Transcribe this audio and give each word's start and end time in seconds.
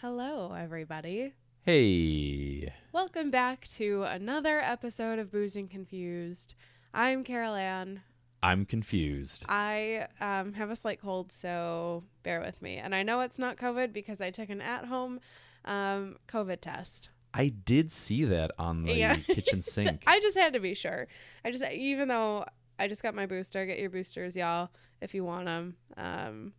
Hello, 0.00 0.52
everybody. 0.58 1.34
Hey. 1.62 2.72
Welcome 2.92 3.30
back 3.30 3.66
to 3.76 4.04
another 4.04 4.58
episode 4.58 5.18
of 5.18 5.30
Boozed 5.30 5.56
and 5.56 5.70
Confused. 5.70 6.54
I'm 6.94 7.22
Carol 7.22 7.54
Ann. 7.54 8.00
I'm 8.42 8.64
confused. 8.64 9.44
I 9.48 10.06
um, 10.20 10.54
have 10.54 10.70
a 10.70 10.76
slight 10.76 11.00
cold, 11.02 11.30
so 11.32 12.04
bear 12.22 12.40
with 12.40 12.62
me. 12.62 12.76
And 12.76 12.94
I 12.94 13.02
know 13.02 13.20
it's 13.20 13.38
not 13.38 13.58
COVID 13.58 13.92
because 13.92 14.22
I 14.22 14.30
took 14.30 14.48
an 14.48 14.62
at 14.62 14.86
home 14.86 15.20
um, 15.66 16.16
COVID 16.28 16.60
test. 16.62 17.10
I 17.34 17.48
did 17.48 17.92
see 17.92 18.24
that 18.24 18.52
on 18.58 18.84
the 18.84 18.94
Yeah. 18.94 19.16
kitchen 19.16 19.60
sink. 19.62 20.04
I 20.06 20.18
just 20.20 20.36
had 20.36 20.54
to 20.54 20.60
be 20.60 20.72
sure. 20.74 21.08
I 21.44 21.50
just, 21.50 21.62
even 21.70 22.08
though 22.08 22.46
I 22.78 22.88
just 22.88 23.02
got 23.02 23.14
my 23.14 23.26
booster, 23.26 23.66
get 23.66 23.78
your 23.78 23.90
boosters, 23.90 24.34
y'all, 24.34 24.70
if 25.02 25.14
you 25.14 25.24
want 25.24 25.44
them. 25.44 25.76
Um, 25.98 26.54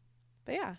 but 0.46 0.54
yeah, 0.54 0.76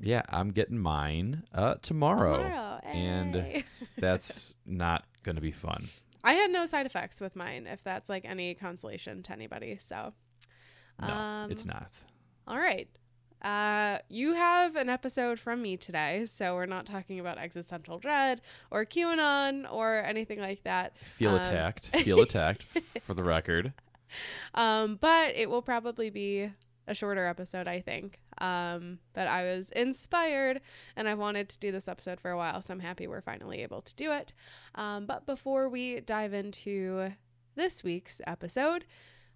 yeah, 0.00 0.22
I'm 0.28 0.50
getting 0.50 0.78
mine 0.78 1.44
uh 1.54 1.74
tomorrow. 1.82 2.42
tomorrow. 2.42 2.80
and. 2.84 3.64
That's 3.96 4.54
not 4.66 5.04
going 5.22 5.36
to 5.36 5.40
be 5.42 5.52
fun. 5.52 5.88
I 6.24 6.34
had 6.34 6.50
no 6.50 6.66
side 6.66 6.84
effects 6.86 7.20
with 7.20 7.36
mine, 7.36 7.66
if 7.66 7.84
that's 7.84 8.08
like 8.08 8.24
any 8.24 8.54
consolation 8.54 9.22
to 9.24 9.32
anybody. 9.32 9.76
So, 9.76 10.12
No, 11.00 11.06
Um, 11.06 11.50
it's 11.50 11.64
not. 11.64 11.90
All 12.46 12.58
right. 12.58 12.88
Uh, 13.42 13.98
you 14.08 14.32
have 14.32 14.74
an 14.76 14.88
episode 14.88 15.38
from 15.38 15.60
me 15.62 15.76
today, 15.76 16.24
so 16.24 16.54
we're 16.54 16.64
not 16.66 16.86
talking 16.86 17.20
about 17.20 17.36
existential 17.38 17.98
dread 17.98 18.40
or 18.70 18.84
QAnon 18.86 19.70
or 19.70 20.02
anything 20.02 20.40
like 20.40 20.62
that. 20.64 20.96
Feel 20.98 21.32
um, 21.36 21.40
attacked. 21.42 21.88
Feel 22.04 22.20
attacked 22.20 22.64
for 23.00 23.14
the 23.14 23.24
record. 23.24 23.72
Um, 24.54 24.96
but 25.00 25.34
it 25.34 25.50
will 25.50 25.62
probably 25.62 26.08
be 26.08 26.52
a 26.86 26.94
shorter 26.94 27.26
episode, 27.26 27.68
I 27.68 27.80
think. 27.80 28.20
Um, 28.38 28.98
but 29.12 29.26
I 29.26 29.44
was 29.44 29.70
inspired 29.70 30.60
and 30.96 31.08
I've 31.08 31.18
wanted 31.18 31.48
to 31.50 31.58
do 31.58 31.72
this 31.72 31.88
episode 31.88 32.20
for 32.20 32.30
a 32.30 32.36
while, 32.36 32.62
so 32.62 32.74
I'm 32.74 32.80
happy 32.80 33.06
we're 33.06 33.20
finally 33.20 33.62
able 33.62 33.82
to 33.82 33.94
do 33.94 34.12
it. 34.12 34.32
Um, 34.74 35.06
but 35.06 35.26
before 35.26 35.68
we 35.68 36.00
dive 36.00 36.34
into 36.34 37.12
this 37.54 37.84
week's 37.84 38.20
episode, 38.26 38.84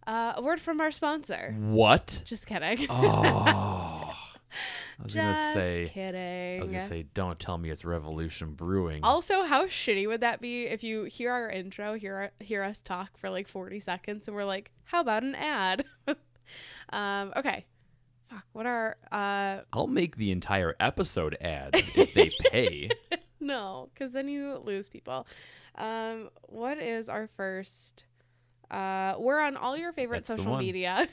uh, 0.07 0.35
a 0.37 0.43
word 0.43 0.61
from 0.61 0.81
our 0.81 0.91
sponsor. 0.91 1.55
What? 1.59 2.23
Just 2.25 2.47
kidding. 2.47 2.87
Oh. 2.91 4.15
I 4.99 5.03
was 5.05 5.15
going 5.15 5.35
to 5.35 5.53
say 5.53 5.91
kidding. 5.93 6.61
I 6.61 6.63
was 6.63 6.73
to 6.73 6.89
say 6.89 7.07
don't 7.15 7.39
tell 7.39 7.59
me 7.59 7.71
it's 7.71 7.85
Revolution 7.85 8.55
Brewing. 8.55 9.01
Also, 9.03 9.43
how 9.43 9.67
shitty 9.67 10.07
would 10.07 10.23
that 10.23 10.41
be 10.41 10.65
if 10.65 10.83
you 10.83 11.05
hear 11.05 11.31
our 11.31 11.49
intro, 11.51 11.95
hear 11.95 12.33
hear 12.41 12.63
us 12.63 12.81
talk 12.81 13.17
for 13.19 13.31
like 13.31 13.49
40 13.49 13.81
seconds, 13.81 14.27
and 14.27 14.35
we're 14.35 14.45
like, 14.45 14.71
"How 14.85 15.01
about 15.01 15.23
an 15.23 15.35
ad?" 15.35 15.85
um, 16.91 17.33
okay. 17.37 17.65
Fuck. 18.29 18.45
What 18.53 18.67
are 18.67 18.97
uh? 19.11 19.63
I'll 19.73 19.87
make 19.87 20.17
the 20.17 20.31
entire 20.31 20.77
episode 20.81 21.37
ads 21.41 21.81
if 21.95 22.15
they 22.15 22.31
pay. 22.51 22.91
No, 23.41 23.89
because 23.95 24.13
then 24.13 24.29
you 24.29 24.61
lose 24.65 24.89
people. 24.89 25.27
Um, 25.77 26.31
what 26.43 26.79
is 26.79 27.09
our 27.09 27.29
first? 27.37 28.05
Uh, 28.71 29.15
we're 29.19 29.41
on 29.41 29.57
all 29.57 29.77
your 29.77 29.93
favorite 29.93 30.27
That's 30.27 30.41
social 30.41 30.59
media. 30.59 31.09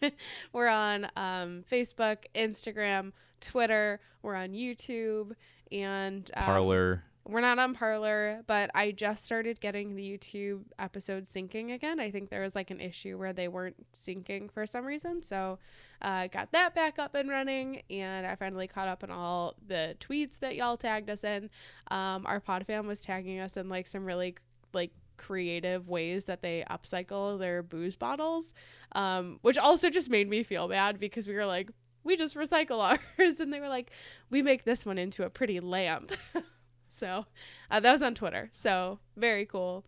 we're 0.52 0.68
on 0.68 1.04
um, 1.16 1.64
Facebook, 1.70 2.18
Instagram, 2.34 3.12
Twitter. 3.40 4.00
We're 4.22 4.34
on 4.34 4.50
YouTube, 4.50 5.32
and 5.70 6.30
um, 6.36 6.44
Parler. 6.44 7.04
We're 7.28 7.42
not 7.42 7.58
on 7.58 7.74
Parler, 7.74 8.42
but 8.46 8.70
I 8.74 8.90
just 8.90 9.22
started 9.22 9.60
getting 9.60 9.94
the 9.94 10.02
YouTube 10.02 10.62
episodes 10.78 11.30
syncing 11.30 11.74
again. 11.74 12.00
I 12.00 12.10
think 12.10 12.30
there 12.30 12.40
was 12.40 12.54
like 12.54 12.70
an 12.70 12.80
issue 12.80 13.18
where 13.18 13.34
they 13.34 13.48
weren't 13.48 13.76
syncing 13.92 14.50
for 14.50 14.66
some 14.66 14.86
reason. 14.86 15.22
So 15.22 15.58
uh, 16.00 16.28
got 16.28 16.52
that 16.52 16.74
back 16.74 16.98
up 16.98 17.14
and 17.14 17.28
running, 17.28 17.82
and 17.90 18.26
I 18.26 18.34
finally 18.34 18.66
caught 18.66 18.88
up 18.88 19.04
on 19.04 19.10
all 19.10 19.56
the 19.66 19.94
tweets 20.00 20.38
that 20.38 20.56
y'all 20.56 20.78
tagged 20.78 21.10
us 21.10 21.22
in. 21.22 21.50
Um, 21.90 22.24
our 22.24 22.40
pod 22.40 22.66
fam 22.66 22.86
was 22.86 23.02
tagging 23.02 23.40
us 23.40 23.58
in 23.58 23.68
like 23.68 23.86
some 23.86 24.06
really 24.06 24.34
like 24.72 24.92
creative 25.18 25.86
ways 25.86 26.24
that 26.24 26.40
they 26.40 26.64
upcycle 26.70 27.38
their 27.38 27.62
booze 27.62 27.96
bottles, 27.96 28.54
um, 28.92 29.38
which 29.42 29.58
also 29.58 29.90
just 29.90 30.08
made 30.08 30.30
me 30.30 30.42
feel 30.42 30.66
bad 30.66 30.98
because 30.98 31.28
we 31.28 31.34
were 31.34 31.44
like, 31.44 31.68
we 32.04 32.16
just 32.16 32.36
recycle 32.36 32.80
ours, 33.18 33.38
and 33.38 33.52
they 33.52 33.60
were 33.60 33.68
like, 33.68 33.90
we 34.30 34.40
make 34.40 34.64
this 34.64 34.86
one 34.86 34.96
into 34.96 35.24
a 35.24 35.30
pretty 35.30 35.60
lamp. 35.60 36.10
So 36.98 37.26
uh, 37.70 37.80
that 37.80 37.92
was 37.92 38.02
on 38.02 38.14
Twitter. 38.14 38.50
So 38.52 38.98
very 39.16 39.46
cool. 39.46 39.84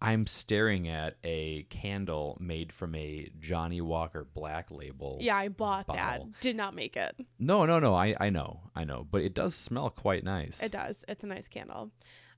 I'm 0.00 0.26
staring 0.26 0.88
at 0.88 1.16
a 1.24 1.64
candle 1.70 2.36
made 2.40 2.72
from 2.72 2.94
a 2.94 3.30
Johnnie 3.40 3.80
Walker 3.80 4.24
Black 4.32 4.70
Label. 4.70 5.18
Yeah, 5.20 5.36
I 5.36 5.48
bought 5.48 5.88
Bottle. 5.88 6.26
that. 6.26 6.40
Did 6.40 6.56
not 6.56 6.74
make 6.74 6.96
it. 6.96 7.16
No, 7.38 7.66
no, 7.66 7.80
no. 7.80 7.94
I, 7.94 8.14
I 8.20 8.30
know, 8.30 8.60
I 8.76 8.84
know, 8.84 9.06
but 9.10 9.22
it 9.22 9.34
does 9.34 9.56
smell 9.56 9.90
quite 9.90 10.22
nice. 10.22 10.62
It 10.62 10.70
does. 10.70 11.04
It's 11.08 11.24
a 11.24 11.26
nice 11.26 11.48
candle. 11.48 11.90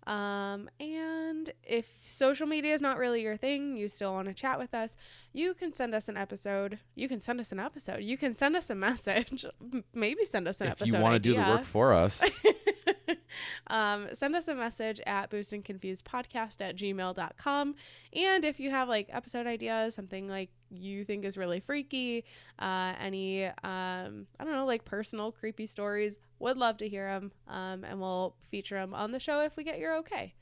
Um, 0.06 0.71
and 0.81 1.53
if 1.62 1.87
social 2.00 2.47
media 2.47 2.72
is 2.72 2.81
not 2.81 2.97
really 2.97 3.22
your 3.22 3.37
thing, 3.37 3.77
you 3.77 3.88
still 3.88 4.15
want 4.15 4.28
to 4.28 4.34
chat 4.34 4.59
with 4.59 4.72
us, 4.72 4.97
you 5.34 5.53
can 5.53 5.75
send 5.75 5.94
us 5.94 6.09
an 6.09 6.16
episode. 6.16 6.78
You 6.94 7.09
can 7.09 7.21
send 7.21 7.38
us 7.41 7.53
an 7.53 7.60
episode. 7.60 8.00
You 8.03 8.16
can 8.16 8.34
send 8.34 8.56
us 8.56 8.71
a 8.71 8.75
message. 8.75 9.44
Maybe 9.92 10.25
send 10.25 10.48
us 10.48 10.60
an 10.62 10.69
if 10.69 10.72
episode. 10.72 10.88
If 10.88 10.94
you 10.94 11.00
want 11.00 11.15
to 11.15 11.19
do 11.19 11.34
the 11.34 11.42
work 11.42 11.65
for 11.65 11.92
us, 11.92 12.22
um, 13.69 14.09
send 14.12 14.34
us 14.34 14.48
a 14.48 14.54
message 14.54 15.00
at 15.06 15.31
boozed 15.31 15.53
and 15.53 15.65
confused 15.65 16.04
podcast 16.04 16.60
at 16.60 16.76
gmail.com. 16.76 17.75
And 18.12 18.44
if 18.44 18.60
you 18.60 18.71
have 18.71 18.88
like 18.88 19.09
episode 19.10 19.47
ideas, 19.47 19.94
something 19.94 20.28
like 20.28 20.50
you 20.71 21.04
think 21.04 21.25
is 21.25 21.37
really 21.37 21.60
freaky, 21.60 22.25
uh, 22.59 22.94
any, 23.00 23.47
um, 23.47 24.26
I 24.38 24.44
don't 24.44 24.53
know, 24.53 24.66
like 24.66 24.84
personal 24.84 25.32
creepy 25.32 25.66
stories, 25.66 26.19
would 26.38 26.56
love 26.56 26.76
to 26.78 26.88
hear 26.88 27.09
them. 27.09 27.32
Um, 27.48 27.84
and 27.84 28.00
we'll 28.00 28.34
feature 28.50 28.76
them 28.76 28.94
on 28.94 29.12
the 29.12 29.19
show 29.19 29.42
if 29.42 29.56
we 29.56 29.65
get 29.65 29.78
your 29.78 29.97
okay. 29.98 30.34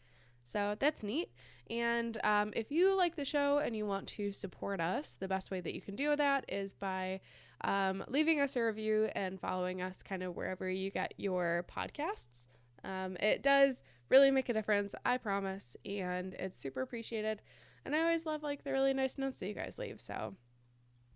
So 0.45 0.77
that's 0.79 1.03
neat. 1.03 1.31
And 1.71 2.19
um, 2.25 2.53
if 2.56 2.71
you 2.71 2.97
like 2.97 3.17
the 3.17 3.25
show 3.25 3.59
and 3.59 3.77
you 3.77 3.85
want 3.85 4.09
to 4.09 4.33
support 4.33 4.81
us, 4.81 5.17
the 5.19 5.29
best 5.29 5.50
way 5.50 5.61
that 5.61 5.75
you 5.75 5.83
can 5.83 5.95
do 5.95 6.17
that 6.17 6.47
is 6.49 6.73
by 6.73 7.21
um, 7.62 8.05
leaving 8.09 8.41
us 8.41 8.56
a 8.56 8.62
review 8.62 9.11
and 9.15 9.41
following 9.41 9.83
us 9.83 10.03
kind 10.03 10.23
of 10.23 10.37
wherever 10.37 10.71
you 10.71 10.91
get 10.91 11.12
your 11.17 11.67
podcasts. 11.71 12.47
Um, 12.84 13.16
it 13.16 13.43
does 13.43 13.83
really 14.09 14.31
make 14.31 14.49
a 14.49 14.53
difference, 14.53 14.94
I 15.05 15.19
promise, 15.19 15.77
and 15.84 16.34
it's 16.34 16.59
super 16.59 16.83
appreciated. 16.83 17.43
And 17.84 17.94
I 17.94 18.00
always 18.00 18.27
love 18.27 18.43
like 18.43 18.65
the 18.65 18.72
really 18.72 18.94
nice 18.94 19.19
notes 19.19 19.41
that 19.41 19.49
you 19.49 19.55
guys 19.55 19.78
leave. 19.78 20.00
So 20.00 20.34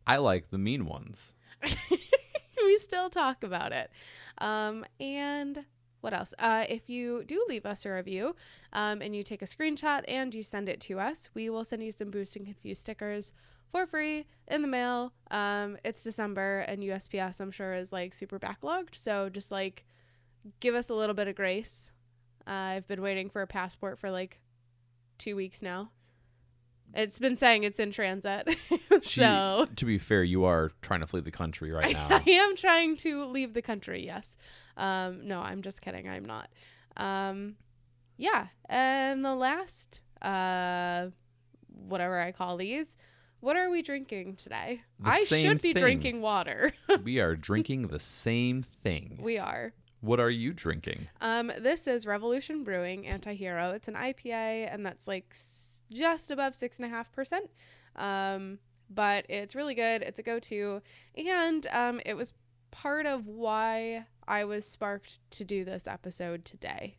I 0.06 0.16
like 0.16 0.50
the 0.50 0.58
mean 0.58 0.86
ones. 0.86 1.34
we 2.64 2.76
still 2.78 3.10
talk 3.10 3.44
about 3.44 3.72
it. 3.72 3.90
Um, 4.38 4.84
and 5.00 5.64
what 6.00 6.12
else? 6.12 6.34
Uh, 6.38 6.64
if 6.68 6.90
you 6.90 7.24
do 7.24 7.44
leave 7.48 7.64
us 7.64 7.86
a 7.86 7.90
review 7.90 8.34
um, 8.72 9.00
and 9.02 9.14
you 9.14 9.22
take 9.22 9.42
a 9.42 9.46
screenshot 9.46 10.02
and 10.08 10.34
you 10.34 10.42
send 10.42 10.68
it 10.68 10.80
to 10.80 10.98
us, 10.98 11.30
we 11.34 11.48
will 11.48 11.64
send 11.64 11.82
you 11.82 11.92
some 11.92 12.10
Boozed 12.10 12.36
and 12.36 12.46
Confused 12.46 12.80
stickers 12.80 13.32
for 13.70 13.86
free 13.86 14.26
in 14.48 14.62
the 14.62 14.68
mail. 14.68 15.12
Um, 15.30 15.78
it's 15.84 16.02
December 16.02 16.60
and 16.60 16.82
USPS, 16.82 17.40
I'm 17.40 17.52
sure, 17.52 17.72
is 17.72 17.92
like 17.92 18.14
super 18.14 18.38
backlogged. 18.38 18.94
So 18.94 19.28
just 19.28 19.52
like 19.52 19.84
give 20.60 20.74
us 20.74 20.88
a 20.88 20.94
little 20.94 21.14
bit 21.14 21.28
of 21.28 21.34
grace. 21.36 21.90
Uh, 22.46 22.50
I've 22.50 22.88
been 22.88 23.02
waiting 23.02 23.30
for 23.30 23.42
a 23.42 23.46
passport 23.46 23.98
for 23.98 24.10
like 24.10 24.40
two 25.18 25.36
weeks 25.36 25.62
now. 25.62 25.90
It's 26.94 27.18
been 27.18 27.36
saying 27.36 27.64
it's 27.64 27.80
in 27.80 27.90
transit. 27.90 28.54
She- 29.02 29.20
so 29.20 29.66
to 29.76 29.84
be 29.86 29.96
fair, 29.98 30.22
you 30.22 30.44
are 30.44 30.70
trying 30.82 31.00
to 31.00 31.06
flee 31.06 31.20
the 31.22 31.30
country 31.30 31.72
right 31.72 31.92
now. 31.94 32.08
I 32.10 32.30
am 32.30 32.54
trying 32.56 32.96
to 32.98 33.24
leave 33.24 33.54
the 33.54 33.62
country. 33.62 34.04
Yes. 34.04 34.36
Um, 34.76 35.26
no, 35.26 35.40
I'm 35.40 35.62
just 35.62 35.80
kidding. 35.80 36.08
I'm 36.08 36.24
not. 36.26 36.48
Um, 36.98 37.56
yeah. 38.18 38.48
And 38.68 39.24
the 39.24 39.34
last, 39.34 40.02
uh, 40.20 41.06
whatever 41.88 42.20
I 42.20 42.32
call 42.32 42.58
these, 42.58 42.96
what 43.40 43.56
are 43.56 43.70
we 43.70 43.80
drinking 43.82 44.36
today? 44.36 44.82
The 45.00 45.10
I 45.10 45.24
should 45.24 45.62
be 45.62 45.72
thing. 45.72 45.82
drinking 45.82 46.20
water. 46.20 46.72
we 47.02 47.18
are 47.18 47.34
drinking 47.34 47.88
the 47.88 47.98
same 48.00 48.62
thing. 48.62 49.18
we 49.22 49.38
are. 49.38 49.72
What 50.02 50.20
are 50.20 50.28
you 50.30 50.52
drinking? 50.52 51.08
Um, 51.20 51.50
this 51.60 51.86
is 51.86 52.06
Revolution 52.06 52.64
Brewing 52.64 53.04
Antihero. 53.04 53.72
It's 53.74 53.88
an 53.88 53.94
IPA, 53.94 54.68
and 54.74 54.84
that's 54.84 55.06
like 55.08 55.26
s- 55.30 55.80
just 55.92 56.30
above 56.30 56.54
six 56.54 56.78
and 56.78 56.86
a 56.86 56.88
half 56.88 57.10
percent. 57.12 57.48
Um, 57.96 58.58
but 58.90 59.24
it's 59.28 59.54
really 59.54 59.74
good. 59.74 60.02
It's 60.02 60.18
a 60.18 60.22
go-to, 60.22 60.82
and 61.16 61.66
um, 61.68 62.00
it 62.04 62.14
was 62.14 62.34
part 62.72 63.06
of 63.06 63.26
why 63.26 64.04
I 64.26 64.44
was 64.44 64.66
sparked 64.66 65.18
to 65.32 65.44
do 65.44 65.64
this 65.64 65.86
episode 65.86 66.44
today. 66.44 66.96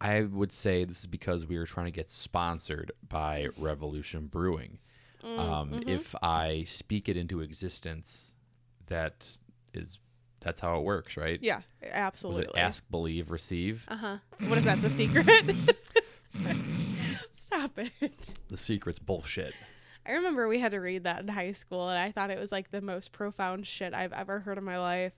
I 0.00 0.22
would 0.22 0.52
say 0.52 0.84
this 0.84 1.00
is 1.00 1.06
because 1.06 1.46
we 1.46 1.58
were 1.58 1.66
trying 1.66 1.86
to 1.86 1.92
get 1.92 2.08
sponsored 2.08 2.92
by 3.08 3.48
Revolution 3.58 4.26
Brewing. 4.28 4.78
Mm, 5.22 5.38
Um, 5.38 5.70
mhm. 5.72 5.88
If 5.88 6.14
I 6.22 6.64
speak 6.66 7.08
it 7.08 7.16
into 7.16 7.40
existence, 7.40 8.32
that 8.86 9.38
is 9.74 9.98
that's 10.40 10.60
how 10.60 10.78
it 10.78 10.84
works, 10.84 11.16
right? 11.16 11.38
yeah, 11.42 11.60
absolutely. 11.82 12.42
Was 12.46 12.54
it 12.54 12.58
ask, 12.58 12.84
believe, 12.90 13.30
receive? 13.30 13.84
Uh 13.88 13.96
huh. 13.96 14.16
What 14.46 14.58
is 14.58 14.64
that? 14.64 14.80
The 14.82 14.90
secret? 14.90 15.26
Stop 17.32 17.78
it. 17.78 18.34
The 18.50 18.56
secret's 18.56 18.98
bullshit. 18.98 19.54
I 20.06 20.12
remember 20.12 20.48
we 20.48 20.58
had 20.58 20.72
to 20.72 20.78
read 20.78 21.04
that 21.04 21.20
in 21.20 21.28
high 21.28 21.52
school, 21.52 21.88
and 21.88 21.98
I 21.98 22.12
thought 22.12 22.30
it 22.30 22.38
was 22.38 22.52
like 22.52 22.70
the 22.70 22.80
most 22.80 23.12
profound 23.12 23.66
shit 23.66 23.92
I've 23.94 24.12
ever 24.12 24.40
heard 24.40 24.58
in 24.58 24.64
my 24.64 24.78
life. 24.78 25.12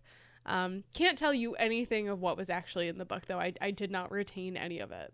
Um, 0.46 0.84
can't 0.94 1.18
tell 1.18 1.34
you 1.34 1.54
anything 1.54 2.08
of 2.08 2.20
what 2.20 2.36
was 2.36 2.50
actually 2.50 2.88
in 2.88 2.98
the 2.98 3.04
book, 3.04 3.26
though. 3.26 3.38
I, 3.38 3.52
I 3.60 3.70
did 3.72 3.90
not 3.90 4.10
retain 4.10 4.56
any 4.56 4.78
of 4.80 4.90
it. 4.90 5.12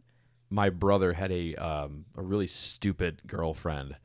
my 0.50 0.70
brother 0.70 1.12
had 1.12 1.32
a 1.32 1.54
um, 1.56 2.04
a 2.16 2.22
really 2.22 2.46
stupid 2.46 3.22
girlfriend 3.26 3.96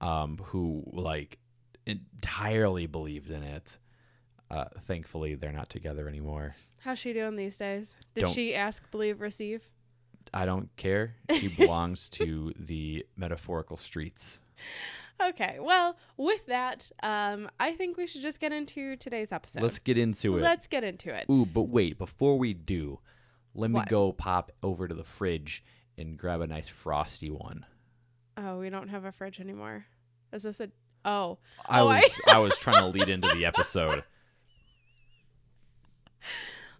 um, 0.00 0.38
who 0.44 0.84
like 0.92 1.38
entirely 1.86 2.86
believed 2.86 3.30
in 3.30 3.42
it. 3.42 3.78
Uh, 4.52 4.64
thankfully, 4.86 5.34
they're 5.34 5.50
not 5.50 5.70
together 5.70 6.06
anymore. 6.08 6.54
How's 6.80 6.98
she 6.98 7.12
doing 7.14 7.36
these 7.36 7.56
days? 7.56 7.94
Did 8.14 8.22
Don't- 8.26 8.34
she 8.34 8.54
ask, 8.54 8.88
believe, 8.90 9.20
receive? 9.22 9.70
I 10.34 10.44
don't 10.44 10.68
care. 10.76 11.14
She 11.34 11.48
belongs 11.56 12.08
to 12.10 12.52
the 12.58 13.06
metaphorical 13.16 13.76
streets. 13.78 14.40
Okay, 15.22 15.58
well, 15.60 15.96
with 16.16 16.44
that, 16.46 16.90
um, 17.02 17.48
I 17.60 17.72
think 17.72 17.96
we 17.96 18.06
should 18.06 18.22
just 18.22 18.40
get 18.40 18.52
into 18.52 18.96
today's 18.96 19.32
episode. 19.32 19.62
Let's 19.62 19.78
get 19.78 19.96
into 19.96 20.36
it. 20.36 20.42
Let's 20.42 20.66
get 20.66 20.84
into 20.84 21.14
it. 21.14 21.26
Ooh, 21.30 21.46
but 21.46 21.64
wait, 21.68 21.96
before 21.98 22.38
we 22.38 22.52
do, 22.54 22.98
let 23.54 23.70
me 23.70 23.76
What? 23.76 23.88
go 23.88 24.12
pop 24.12 24.52
over 24.62 24.86
to 24.88 24.94
the 24.94 25.04
fridge 25.04 25.64
and 25.96 26.18
grab 26.18 26.40
a 26.42 26.46
nice 26.46 26.68
frosty 26.68 27.30
one. 27.30 27.64
Oh, 28.36 28.58
we 28.58 28.68
don't 28.70 28.88
have 28.88 29.04
a 29.04 29.12
fridge 29.12 29.40
anymore. 29.40 29.86
Is 30.32 30.42
this 30.42 30.60
a? 30.60 30.70
Oh, 31.04 31.38
I 31.68 31.80
Oh, 31.80 31.86
was 31.86 32.20
I- 32.26 32.32
I 32.32 32.38
was 32.38 32.58
trying 32.58 32.80
to 32.82 32.86
lead 32.86 33.08
into 33.08 33.28
the 33.34 33.44
episode. 33.46 34.04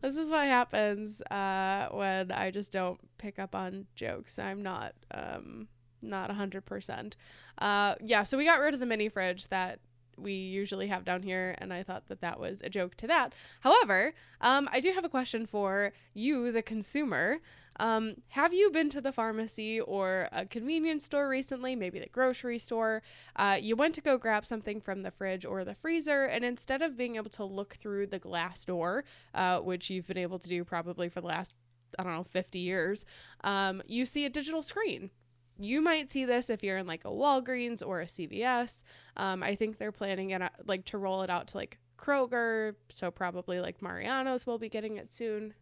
this 0.00 0.16
is 0.16 0.30
what 0.30 0.46
happens 0.46 1.20
uh, 1.30 1.88
when 1.92 2.32
I 2.32 2.50
just 2.50 2.72
don't 2.72 3.00
pick 3.18 3.38
up 3.38 3.54
on 3.54 3.86
jokes. 3.94 4.38
I'm 4.38 4.62
not 4.62 4.94
um, 5.12 5.68
not 6.02 6.30
a 6.30 6.34
hundred 6.34 6.66
percent. 6.66 7.16
Uh, 7.58 7.94
yeah, 8.02 8.22
so 8.22 8.36
we 8.36 8.44
got 8.44 8.60
rid 8.60 8.74
of 8.74 8.80
the 8.80 8.86
mini 8.86 9.08
fridge 9.08 9.48
that 9.48 9.78
we 10.18 10.32
usually 10.32 10.88
have 10.88 11.04
down 11.04 11.22
here, 11.22 11.54
and 11.58 11.72
I 11.72 11.82
thought 11.82 12.08
that 12.08 12.20
that 12.20 12.38
was 12.38 12.60
a 12.62 12.68
joke 12.68 12.96
to 12.96 13.06
that. 13.06 13.32
However, 13.60 14.14
um, 14.40 14.68
I 14.72 14.80
do 14.80 14.92
have 14.92 15.04
a 15.04 15.08
question 15.08 15.46
for 15.46 15.92
you, 16.14 16.52
the 16.52 16.62
consumer. 16.62 17.38
Um, 17.76 18.16
have 18.28 18.52
you 18.52 18.70
been 18.70 18.90
to 18.90 19.00
the 19.00 19.12
pharmacy 19.12 19.80
or 19.80 20.28
a 20.32 20.46
convenience 20.46 21.04
store 21.04 21.28
recently, 21.28 21.74
maybe 21.74 21.98
the 21.98 22.08
grocery 22.08 22.58
store? 22.58 23.02
Uh, 23.36 23.58
you 23.60 23.76
went 23.76 23.94
to 23.94 24.00
go 24.00 24.18
grab 24.18 24.46
something 24.46 24.80
from 24.80 25.02
the 25.02 25.10
fridge 25.10 25.44
or 25.44 25.64
the 25.64 25.74
freezer, 25.74 26.24
and 26.24 26.44
instead 26.44 26.82
of 26.82 26.96
being 26.96 27.16
able 27.16 27.30
to 27.30 27.44
look 27.44 27.74
through 27.74 28.06
the 28.06 28.18
glass 28.18 28.64
door, 28.64 29.04
uh, 29.34 29.60
which 29.60 29.90
you've 29.90 30.06
been 30.06 30.18
able 30.18 30.38
to 30.38 30.48
do 30.48 30.64
probably 30.64 31.08
for 31.08 31.20
the 31.20 31.26
last, 31.26 31.54
I 31.98 32.02
don't 32.02 32.14
know, 32.14 32.24
50 32.24 32.58
years, 32.58 33.04
um, 33.42 33.82
you 33.86 34.04
see 34.04 34.24
a 34.24 34.30
digital 34.30 34.62
screen. 34.62 35.10
You 35.58 35.80
might 35.80 36.10
see 36.10 36.24
this 36.24 36.50
if 36.50 36.62
you're 36.62 36.78
in 36.78 36.86
like 36.86 37.04
a 37.04 37.08
Walgreens 37.08 37.86
or 37.86 38.00
a 38.00 38.06
CVS. 38.06 38.84
Um, 39.16 39.42
I 39.42 39.54
think 39.54 39.78
they're 39.78 39.92
planning 39.92 40.30
it 40.30 40.42
out, 40.42 40.52
like 40.66 40.84
to 40.86 40.98
roll 40.98 41.22
it 41.22 41.30
out 41.30 41.48
to 41.48 41.56
like 41.56 41.78
Kroger, 41.98 42.74
so 42.88 43.10
probably 43.10 43.60
like 43.60 43.80
Mariano's 43.80 44.46
will 44.46 44.58
be 44.58 44.68
getting 44.68 44.96
it 44.96 45.14
soon. 45.14 45.54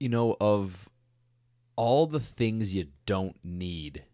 You 0.00 0.08
know, 0.08 0.36
of 0.40 0.88
all 1.76 2.06
the 2.06 2.20
things 2.20 2.74
you 2.74 2.86
don't 3.06 3.36
need, 3.44 4.04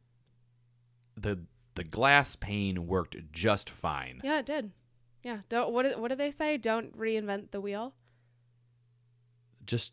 the 1.16 1.40
the 1.74 1.84
glass 1.84 2.36
pane 2.36 2.86
worked 2.86 3.16
just 3.32 3.70
fine. 3.70 4.20
Yeah, 4.24 4.40
it 4.40 4.46
did. 4.46 4.72
Yeah. 5.22 5.38
Don't 5.48 5.72
what 5.72 5.82
do- 5.88 5.98
what 6.00 6.08
do 6.08 6.14
they 6.16 6.30
say? 6.30 6.56
Don't 6.56 6.96
reinvent 6.98 7.50
the 7.50 7.60
wheel. 7.60 7.94
Just 9.64 9.92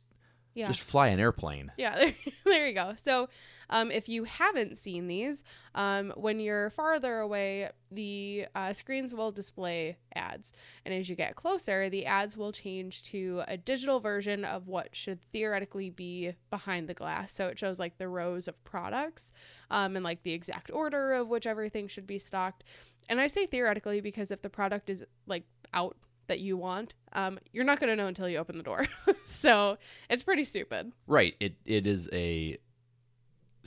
Yeah. 0.53 0.67
just 0.67 0.81
fly 0.81 1.07
an 1.07 1.19
airplane. 1.19 1.71
Yeah, 1.77 1.95
there, 1.99 2.15
there 2.45 2.67
you 2.67 2.73
go. 2.73 2.93
So, 2.95 3.29
um, 3.69 3.91
if 3.91 4.07
you 4.07 4.23
haven't 4.23 4.77
seen 4.77 5.07
these, 5.07 5.43
um, 5.75 6.13
when 6.15 6.39
you're 6.39 6.69
farther 6.69 7.19
away, 7.19 7.69
the 7.91 8.45
uh, 8.55 8.73
screens 8.73 9.13
will 9.13 9.31
display 9.31 9.97
ads. 10.15 10.53
And 10.85 10.93
as 10.93 11.09
you 11.09 11.15
get 11.15 11.35
closer, 11.35 11.89
the 11.89 12.05
ads 12.05 12.35
will 12.37 12.51
change 12.51 13.03
to 13.03 13.43
a 13.47 13.57
digital 13.57 13.99
version 13.99 14.45
of 14.45 14.67
what 14.67 14.95
should 14.95 15.21
theoretically 15.29 15.89
be 15.89 16.33
behind 16.49 16.87
the 16.87 16.93
glass. 16.93 17.33
So 17.33 17.47
it 17.47 17.59
shows 17.59 17.79
like 17.79 17.97
the 17.97 18.07
rows 18.07 18.47
of 18.47 18.61
products 18.63 19.33
um, 19.69 19.95
and 19.95 20.03
like 20.03 20.23
the 20.23 20.33
exact 20.33 20.71
order 20.71 21.13
of 21.13 21.27
which 21.27 21.47
everything 21.47 21.87
should 21.87 22.07
be 22.07 22.19
stocked. 22.19 22.63
And 23.09 23.21
I 23.21 23.27
say 23.27 23.45
theoretically 23.45 24.01
because 24.01 24.31
if 24.31 24.41
the 24.41 24.49
product 24.49 24.89
is 24.89 25.03
like 25.27 25.43
out 25.73 25.97
that 26.27 26.39
you 26.39 26.57
want, 26.57 26.95
um, 27.13 27.39
you're 27.53 27.63
not 27.63 27.79
going 27.79 27.89
to 27.89 27.95
know 27.95 28.07
until 28.07 28.27
you 28.27 28.37
open 28.37 28.57
the 28.57 28.63
door. 28.63 28.85
so 29.25 29.77
it's 30.09 30.23
pretty 30.23 30.43
stupid. 30.43 30.91
Right. 31.07 31.35
It 31.39 31.55
it 31.65 31.87
is 31.87 32.09
a 32.11 32.57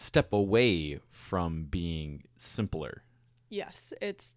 step 0.01 0.33
away 0.33 0.99
from 1.11 1.65
being 1.65 2.25
simpler. 2.37 3.03
Yes, 3.51 3.93
it's 4.01 4.35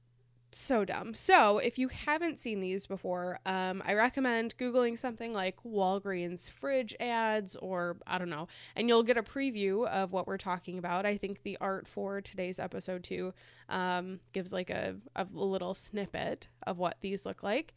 so 0.52 0.86
dumb. 0.86 1.16
So, 1.16 1.58
if 1.58 1.80
you 1.80 1.88
haven't 1.88 2.40
seen 2.40 2.60
these 2.60 2.86
before, 2.86 3.40
um, 3.46 3.82
I 3.86 3.94
recommend 3.94 4.58
Googling 4.58 4.98
something 4.98 5.34
like 5.34 5.56
Walgreens 5.64 6.52
fridge 6.52 6.96
ads, 7.00 7.56
or 7.56 7.98
I 8.06 8.18
don't 8.18 8.30
know, 8.30 8.48
and 8.76 8.88
you'll 8.88 9.04
get 9.04 9.18
a 9.18 9.24
preview 9.24 9.88
of 9.88 10.12
what 10.12 10.28
we're 10.28 10.38
talking 10.38 10.78
about. 10.78 11.06
I 11.06 11.18
think 11.18 11.42
the 11.44 11.58
art 11.62 11.88
for 11.88 12.22
today's 12.22 12.60
episode, 12.60 13.04
too, 13.04 13.34
um, 13.70 14.20
gives 14.34 14.52
like 14.52 14.70
a, 14.70 14.96
a 15.16 15.26
little 15.32 15.74
snippet 15.74 16.50
of 16.68 16.78
what 16.78 16.98
these 17.02 17.26
look 17.26 17.42
like. 17.42 17.74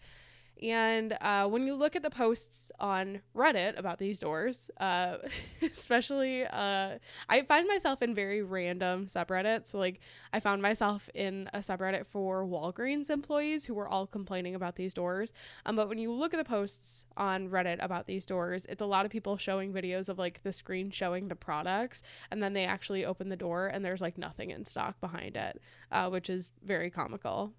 And 0.62 1.16
uh, 1.20 1.46
when 1.48 1.66
you 1.66 1.74
look 1.74 1.96
at 1.96 2.02
the 2.02 2.10
posts 2.10 2.70
on 2.80 3.20
Reddit 3.34 3.78
about 3.78 3.98
these 3.98 4.18
doors, 4.18 4.70
uh, 4.78 5.18
especially, 5.62 6.44
uh, 6.46 6.98
I 7.28 7.42
find 7.42 7.68
myself 7.68 8.00
in 8.00 8.14
very 8.14 8.42
random 8.42 9.06
subreddits. 9.06 9.68
So, 9.68 9.78
like, 9.78 10.00
I 10.32 10.40
found 10.40 10.62
myself 10.62 11.10
in 11.14 11.50
a 11.52 11.58
subreddit 11.58 12.06
for 12.06 12.44
Walgreens 12.44 13.10
employees 13.10 13.66
who 13.66 13.74
were 13.74 13.88
all 13.88 14.06
complaining 14.06 14.54
about 14.54 14.76
these 14.76 14.94
doors. 14.94 15.34
Um, 15.66 15.76
but 15.76 15.88
when 15.88 15.98
you 15.98 16.10
look 16.10 16.32
at 16.32 16.38
the 16.38 16.44
posts 16.44 17.04
on 17.16 17.50
Reddit 17.50 17.84
about 17.84 18.06
these 18.06 18.24
doors, 18.24 18.66
it's 18.68 18.82
a 18.82 18.86
lot 18.86 19.04
of 19.04 19.10
people 19.10 19.36
showing 19.36 19.72
videos 19.72 20.08
of 20.08 20.18
like 20.18 20.42
the 20.42 20.52
screen 20.52 20.90
showing 20.90 21.28
the 21.28 21.36
products, 21.36 22.02
and 22.30 22.42
then 22.42 22.54
they 22.54 22.64
actually 22.64 23.04
open 23.04 23.28
the 23.28 23.36
door 23.36 23.66
and 23.66 23.84
there's 23.84 24.00
like 24.00 24.16
nothing 24.16 24.50
in 24.50 24.64
stock 24.64 24.98
behind 25.00 25.36
it, 25.36 25.60
uh, 25.92 26.08
which 26.08 26.30
is 26.30 26.52
very 26.64 26.90
comical. 26.90 27.52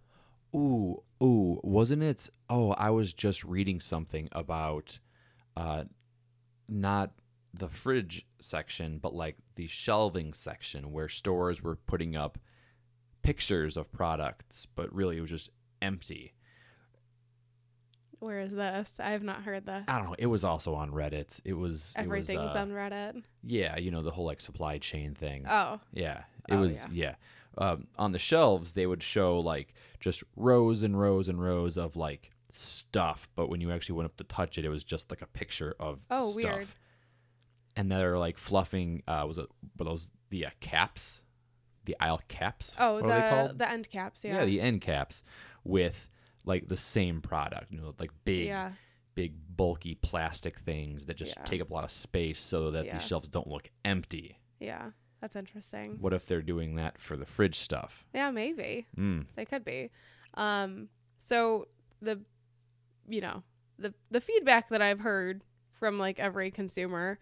Ooh, 0.57 1.03
ooh, 1.21 1.59
wasn't 1.63 2.03
it? 2.03 2.29
Oh, 2.49 2.71
I 2.71 2.89
was 2.89 3.13
just 3.13 3.43
reading 3.43 3.79
something 3.79 4.27
about 4.31 4.99
uh 5.55 5.83
not 6.67 7.11
the 7.53 7.69
fridge 7.69 8.25
section, 8.39 8.97
but 8.97 9.13
like 9.13 9.37
the 9.55 9.67
shelving 9.67 10.33
section 10.33 10.91
where 10.91 11.07
stores 11.07 11.61
were 11.61 11.75
putting 11.75 12.15
up 12.15 12.37
pictures 13.21 13.77
of 13.77 13.91
products, 13.91 14.67
but 14.75 14.93
really 14.93 15.17
it 15.17 15.21
was 15.21 15.29
just 15.29 15.49
empty. 15.81 16.33
Where 18.19 18.39
is 18.39 18.53
this? 18.53 18.99
I 18.99 19.11
have 19.11 19.23
not 19.23 19.43
heard 19.43 19.65
this. 19.65 19.85
I 19.87 19.99
don't 19.99 20.07
know. 20.07 20.15
It 20.17 20.25
was 20.25 20.43
also 20.43 20.73
on 20.73 20.91
Reddit. 20.91 21.39
It 21.45 21.53
was 21.53 21.93
it 21.97 22.07
was, 22.07 22.29
Everything's 22.29 22.55
uh, 22.55 22.59
on 22.59 22.71
Reddit. 22.71 23.23
Yeah, 23.43 23.77
you 23.77 23.91
know 23.91 24.01
the 24.01 24.11
whole 24.11 24.25
like 24.25 24.41
supply 24.41 24.79
chain 24.79 25.13
thing. 25.13 25.45
Oh, 25.47 25.79
Yeah, 25.93 26.23
it 26.49 26.55
Oh, 26.55 26.61
was. 26.61 26.87
Yeah, 26.91 27.15
Um, 27.57 27.85
on 27.97 28.11
the 28.11 28.19
shelves 28.19 28.73
they 28.73 28.85
would 28.85 29.01
show 29.01 29.39
like 29.39 29.73
just 29.99 30.23
rows 30.35 30.83
and 30.83 30.99
rows 30.99 31.27
and 31.27 31.41
rows 31.41 31.77
of 31.77 31.95
like 31.95 32.31
stuff, 32.53 33.27
but 33.35 33.49
when 33.49 33.61
you 33.61 33.71
actually 33.71 33.95
went 33.95 34.05
up 34.05 34.17
to 34.17 34.23
touch 34.23 34.57
it, 34.57 34.65
it 34.65 34.69
was 34.69 34.83
just 34.83 35.09
like 35.11 35.21
a 35.21 35.27
picture 35.27 35.75
of 35.79 36.01
Oh, 36.11 36.31
stuff. 36.31 36.35
weird. 36.43 36.67
And 37.75 37.91
they're 37.91 38.17
like 38.17 38.37
fluffing. 38.37 39.03
Uh, 39.07 39.25
was 39.27 39.37
it 39.37 39.47
were 39.77 39.85
those 39.85 40.09
the 40.29 40.45
uh, 40.47 40.49
caps, 40.59 41.21
the 41.85 41.95
aisle 41.99 42.21
caps? 42.27 42.75
oh, 42.79 42.95
what 42.95 43.03
are 43.03 43.07
they 43.07 43.13
the 43.21 43.29
called? 43.47 43.59
the 43.59 43.69
end 43.69 43.89
caps. 43.89 44.23
Yeah. 44.25 44.35
yeah, 44.39 44.45
the 44.45 44.61
end 44.61 44.81
caps 44.81 45.23
with 45.63 46.09
like 46.45 46.67
the 46.69 46.77
same 46.77 47.21
product. 47.21 47.71
You 47.71 47.79
know, 47.81 47.93
like 47.99 48.11
big, 48.25 48.47
yeah. 48.47 48.71
big 49.15 49.33
bulky 49.55 49.95
plastic 49.95 50.57
things 50.59 51.05
that 51.05 51.17
just 51.17 51.35
Yeah. 51.37 51.43
take 51.43 51.61
up 51.61 51.69
a 51.69 51.73
lot 51.73 51.83
of 51.83 51.91
space, 51.91 52.39
so 52.39 52.71
that 52.71 52.85
Yeah. 52.85 52.93
these 52.97 53.07
shelves 53.07 53.29
don't 53.29 53.47
look 53.47 53.69
empty. 53.85 54.39
Yeah. 54.59 54.91
That's 55.21 55.35
interesting. 55.35 55.97
What 55.99 56.13
if 56.13 56.25
they're 56.27 56.41
doing 56.41 56.75
that 56.75 56.99
for 56.99 57.17
the 57.17 57.25
fridge 57.25 57.55
stuff? 57.55 58.05
Yeah, 58.13 58.31
maybe. 58.31 58.87
Mm. 58.97 59.25
They 59.35 59.45
could 59.45 59.65
be. 59.65 59.89
Um, 60.35 60.89
so 61.17 61.67
the, 62.01 62.19
you 63.07 63.21
know, 63.21 63.43
the 63.79 63.93
the 64.11 64.21
feedback 64.21 64.69
that 64.69 64.81
I've 64.81 64.99
heard 64.99 65.43
from 65.79 65.99
like 65.99 66.19
every 66.19 66.51
consumer 66.51 67.19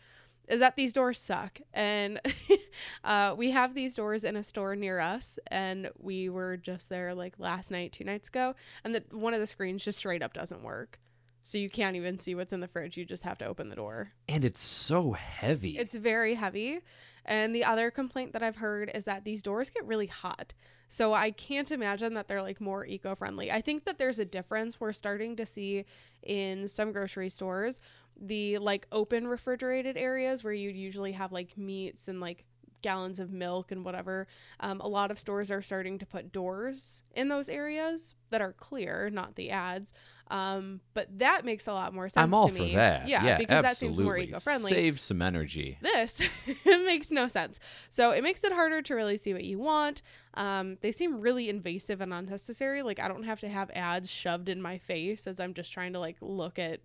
is 0.47 0.59
that 0.59 0.75
these 0.75 0.93
doors 0.93 1.17
suck, 1.17 1.59
and 1.73 2.19
uh, 3.03 3.33
we 3.37 3.51
have 3.51 3.73
these 3.73 3.95
doors 3.95 4.23
in 4.23 4.35
a 4.35 4.43
store 4.43 4.75
near 4.75 4.99
us, 4.99 5.39
and 5.47 5.89
we 5.97 6.29
were 6.29 6.57
just 6.57 6.89
there 6.89 7.15
like 7.15 7.39
last 7.39 7.71
night, 7.71 7.93
two 7.93 8.03
nights 8.03 8.29
ago, 8.29 8.55
and 8.83 8.93
the 8.93 9.03
one 9.11 9.33
of 9.33 9.39
the 9.39 9.47
screens 9.47 9.83
just 9.83 9.97
straight 9.97 10.21
up 10.21 10.33
doesn't 10.33 10.63
work. 10.63 10.99
So 11.41 11.59
you 11.59 11.69
can't 11.69 11.95
even 11.95 12.17
see 12.17 12.33
what's 12.33 12.53
in 12.53 12.59
the 12.59 12.67
fridge. 12.67 12.97
You 12.97 13.05
just 13.05 13.21
have 13.21 13.37
to 13.37 13.45
open 13.45 13.69
the 13.69 13.75
door. 13.75 14.13
And 14.27 14.43
it's 14.43 14.61
so 14.61 15.11
heavy. 15.11 15.77
It's 15.77 15.93
very 15.93 16.33
heavy. 16.33 16.79
And 17.25 17.55
the 17.55 17.65
other 17.65 17.91
complaint 17.91 18.33
that 18.33 18.43
I've 18.43 18.57
heard 18.57 18.91
is 18.93 19.05
that 19.05 19.25
these 19.25 19.41
doors 19.41 19.69
get 19.69 19.85
really 19.85 20.07
hot. 20.07 20.53
So 20.87 21.13
I 21.13 21.31
can't 21.31 21.71
imagine 21.71 22.13
that 22.13 22.27
they're 22.27 22.41
like 22.41 22.61
more 22.61 22.85
eco 22.85 23.15
friendly. 23.15 23.51
I 23.51 23.61
think 23.61 23.85
that 23.85 23.97
there's 23.97 24.19
a 24.19 24.25
difference 24.25 24.79
we're 24.79 24.93
starting 24.93 25.35
to 25.37 25.45
see 25.45 25.85
in 26.21 26.67
some 26.67 26.91
grocery 26.91 27.29
stores. 27.29 27.81
The 28.19 28.59
like 28.59 28.87
open 28.91 29.27
refrigerated 29.27 29.97
areas 29.97 30.43
where 30.43 30.53
you'd 30.53 30.75
usually 30.75 31.13
have 31.13 31.31
like 31.31 31.57
meats 31.57 32.07
and 32.07 32.21
like 32.21 32.45
gallons 32.81 33.19
of 33.19 33.31
milk 33.31 33.71
and 33.71 33.83
whatever. 33.83 34.27
Um, 34.59 34.79
a 34.79 34.87
lot 34.87 35.09
of 35.09 35.17
stores 35.17 35.49
are 35.49 35.63
starting 35.63 35.97
to 35.97 36.05
put 36.05 36.31
doors 36.31 37.01
in 37.15 37.29
those 37.29 37.49
areas 37.49 38.13
that 38.29 38.41
are 38.41 38.53
clear, 38.53 39.09
not 39.11 39.35
the 39.35 39.49
ads. 39.49 39.91
Um, 40.31 40.81
but 40.95 41.19
that 41.19 41.45
makes 41.45 41.67
a 41.67 41.73
lot 41.73 41.93
more 41.93 42.09
sense. 42.09 42.23
I'm 42.23 42.33
all 42.33 42.47
to 42.47 42.55
for 42.55 42.61
me. 42.61 42.75
that. 42.75 43.07
Yeah, 43.07 43.37
because 43.37 43.61
that 43.61 43.77
seems 43.77 43.97
more 43.97 44.17
eco-friendly. 44.17 44.71
Save 44.71 44.99
some 44.99 45.21
energy. 45.21 45.77
This 45.81 46.19
it 46.47 46.85
makes 46.85 47.11
no 47.11 47.27
sense. 47.27 47.59
So 47.89 48.11
it 48.11 48.23
makes 48.23 48.43
it 48.43 48.51
harder 48.51 48.81
to 48.81 48.95
really 48.95 49.17
see 49.17 49.33
what 49.33 49.43
you 49.43 49.59
want. 49.59 50.01
Um, 50.33 50.77
they 50.81 50.91
seem 50.91 51.21
really 51.21 51.47
invasive 51.47 52.01
and 52.01 52.11
unnecessary. 52.13 52.81
Like 52.81 52.99
I 52.99 53.07
don't 53.07 53.23
have 53.23 53.39
to 53.41 53.49
have 53.49 53.69
ads 53.71 54.09
shoved 54.09 54.49
in 54.49 54.61
my 54.61 54.79
face 54.79 55.27
as 55.27 55.39
I'm 55.39 55.53
just 55.53 55.71
trying 55.71 55.93
to 55.93 55.99
like 55.99 56.17
look 56.21 56.57
at 56.57 56.79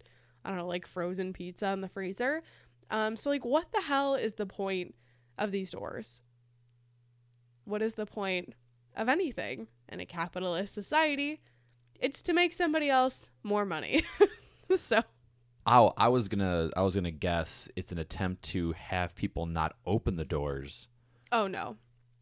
I 0.44 0.50
don't 0.50 0.58
know 0.58 0.66
like 0.66 0.86
frozen 0.86 1.32
pizza 1.32 1.68
in 1.68 1.80
the 1.80 1.88
freezer. 1.88 2.42
Um, 2.90 3.16
so 3.16 3.30
like 3.30 3.44
what 3.44 3.72
the 3.72 3.80
hell 3.80 4.16
is 4.16 4.34
the 4.34 4.46
point 4.46 4.94
of 5.38 5.50
these 5.50 5.70
doors? 5.70 6.20
What 7.64 7.80
is 7.80 7.94
the 7.94 8.06
point 8.06 8.54
of 8.94 9.08
anything 9.08 9.68
in 9.88 10.00
a 10.00 10.06
capitalist 10.06 10.74
society? 10.74 11.40
It's 12.00 12.22
to 12.22 12.32
make 12.32 12.52
somebody 12.52 12.88
else 12.90 13.30
more 13.42 13.64
money. 13.64 14.02
so 14.76 15.02
Oh, 15.66 15.92
I 15.96 16.08
was 16.08 16.28
gonna 16.28 16.70
I 16.76 16.82
was 16.82 16.94
gonna 16.94 17.10
guess 17.10 17.68
it's 17.76 17.92
an 17.92 17.98
attempt 17.98 18.42
to 18.44 18.72
have 18.72 19.14
people 19.14 19.44
not 19.46 19.76
open 19.86 20.16
the 20.16 20.24
doors, 20.24 20.88
oh 21.30 21.46
no. 21.46 21.76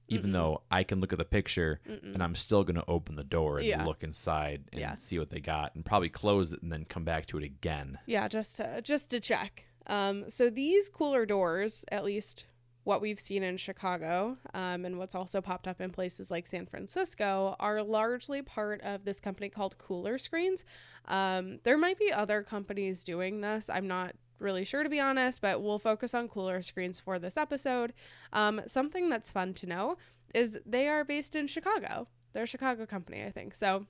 even 0.08 0.30
Mm-mm. 0.30 0.32
though 0.32 0.62
I 0.70 0.82
can 0.82 1.00
look 1.00 1.12
at 1.12 1.18
the 1.18 1.24
picture 1.24 1.80
Mm-mm. 1.88 2.14
and 2.14 2.22
I'm 2.22 2.34
still 2.34 2.64
gonna 2.64 2.82
open 2.88 3.14
the 3.14 3.22
door 3.24 3.58
and 3.58 3.66
Yeah. 3.66 3.84
look 3.84 4.02
inside 4.02 4.64
and 4.72 4.80
Yeah. 4.80 4.96
see 4.96 5.18
what 5.20 5.30
they 5.30 5.40
got 5.40 5.74
and 5.76 5.84
probably 5.84 6.08
close 6.08 6.52
it 6.52 6.62
and 6.62 6.72
then 6.72 6.84
come 6.84 7.04
back 7.04 7.26
to 7.26 7.38
it 7.38 7.44
again. 7.44 7.98
Yeah, 8.06 8.26
just 8.26 8.56
to, 8.56 8.82
just 8.82 9.08
to 9.10 9.20
check. 9.20 9.64
Um, 9.86 10.28
so 10.28 10.50
these 10.50 10.88
cooler 10.88 11.24
doors, 11.24 11.84
at 11.92 12.04
least 12.04 12.44
what 12.88 13.02
we've 13.02 13.20
seen 13.20 13.42
in 13.42 13.58
Chicago, 13.58 14.38
um, 14.54 14.86
and 14.86 14.98
what's 14.98 15.14
also 15.14 15.42
popped 15.42 15.68
up 15.68 15.78
in 15.78 15.90
places 15.90 16.30
like 16.30 16.46
San 16.46 16.64
Francisco, 16.64 17.54
are 17.60 17.82
largely 17.82 18.40
part 18.40 18.80
of 18.80 19.04
this 19.04 19.20
company 19.20 19.50
called 19.50 19.76
Cooler 19.76 20.16
Screens. 20.16 20.64
Um, 21.04 21.58
there 21.64 21.76
might 21.76 21.98
be 21.98 22.10
other 22.10 22.42
companies 22.42 23.04
doing 23.04 23.42
this. 23.42 23.68
I'm 23.68 23.86
not 23.86 24.14
really 24.38 24.64
sure 24.64 24.82
to 24.82 24.88
be 24.88 25.00
honest, 25.00 25.42
but 25.42 25.60
we'll 25.60 25.78
focus 25.78 26.14
on 26.14 26.28
Cooler 26.28 26.62
Screens 26.62 26.98
for 26.98 27.18
this 27.18 27.36
episode. 27.36 27.92
Um, 28.32 28.62
something 28.66 29.10
that's 29.10 29.30
fun 29.30 29.52
to 29.54 29.66
know 29.66 29.98
is 30.34 30.58
they 30.64 30.88
are 30.88 31.04
based 31.04 31.36
in 31.36 31.46
Chicago. 31.46 32.08
They're 32.32 32.44
a 32.44 32.46
Chicago 32.46 32.86
company, 32.86 33.22
I 33.22 33.30
think. 33.30 33.54
So 33.54 33.84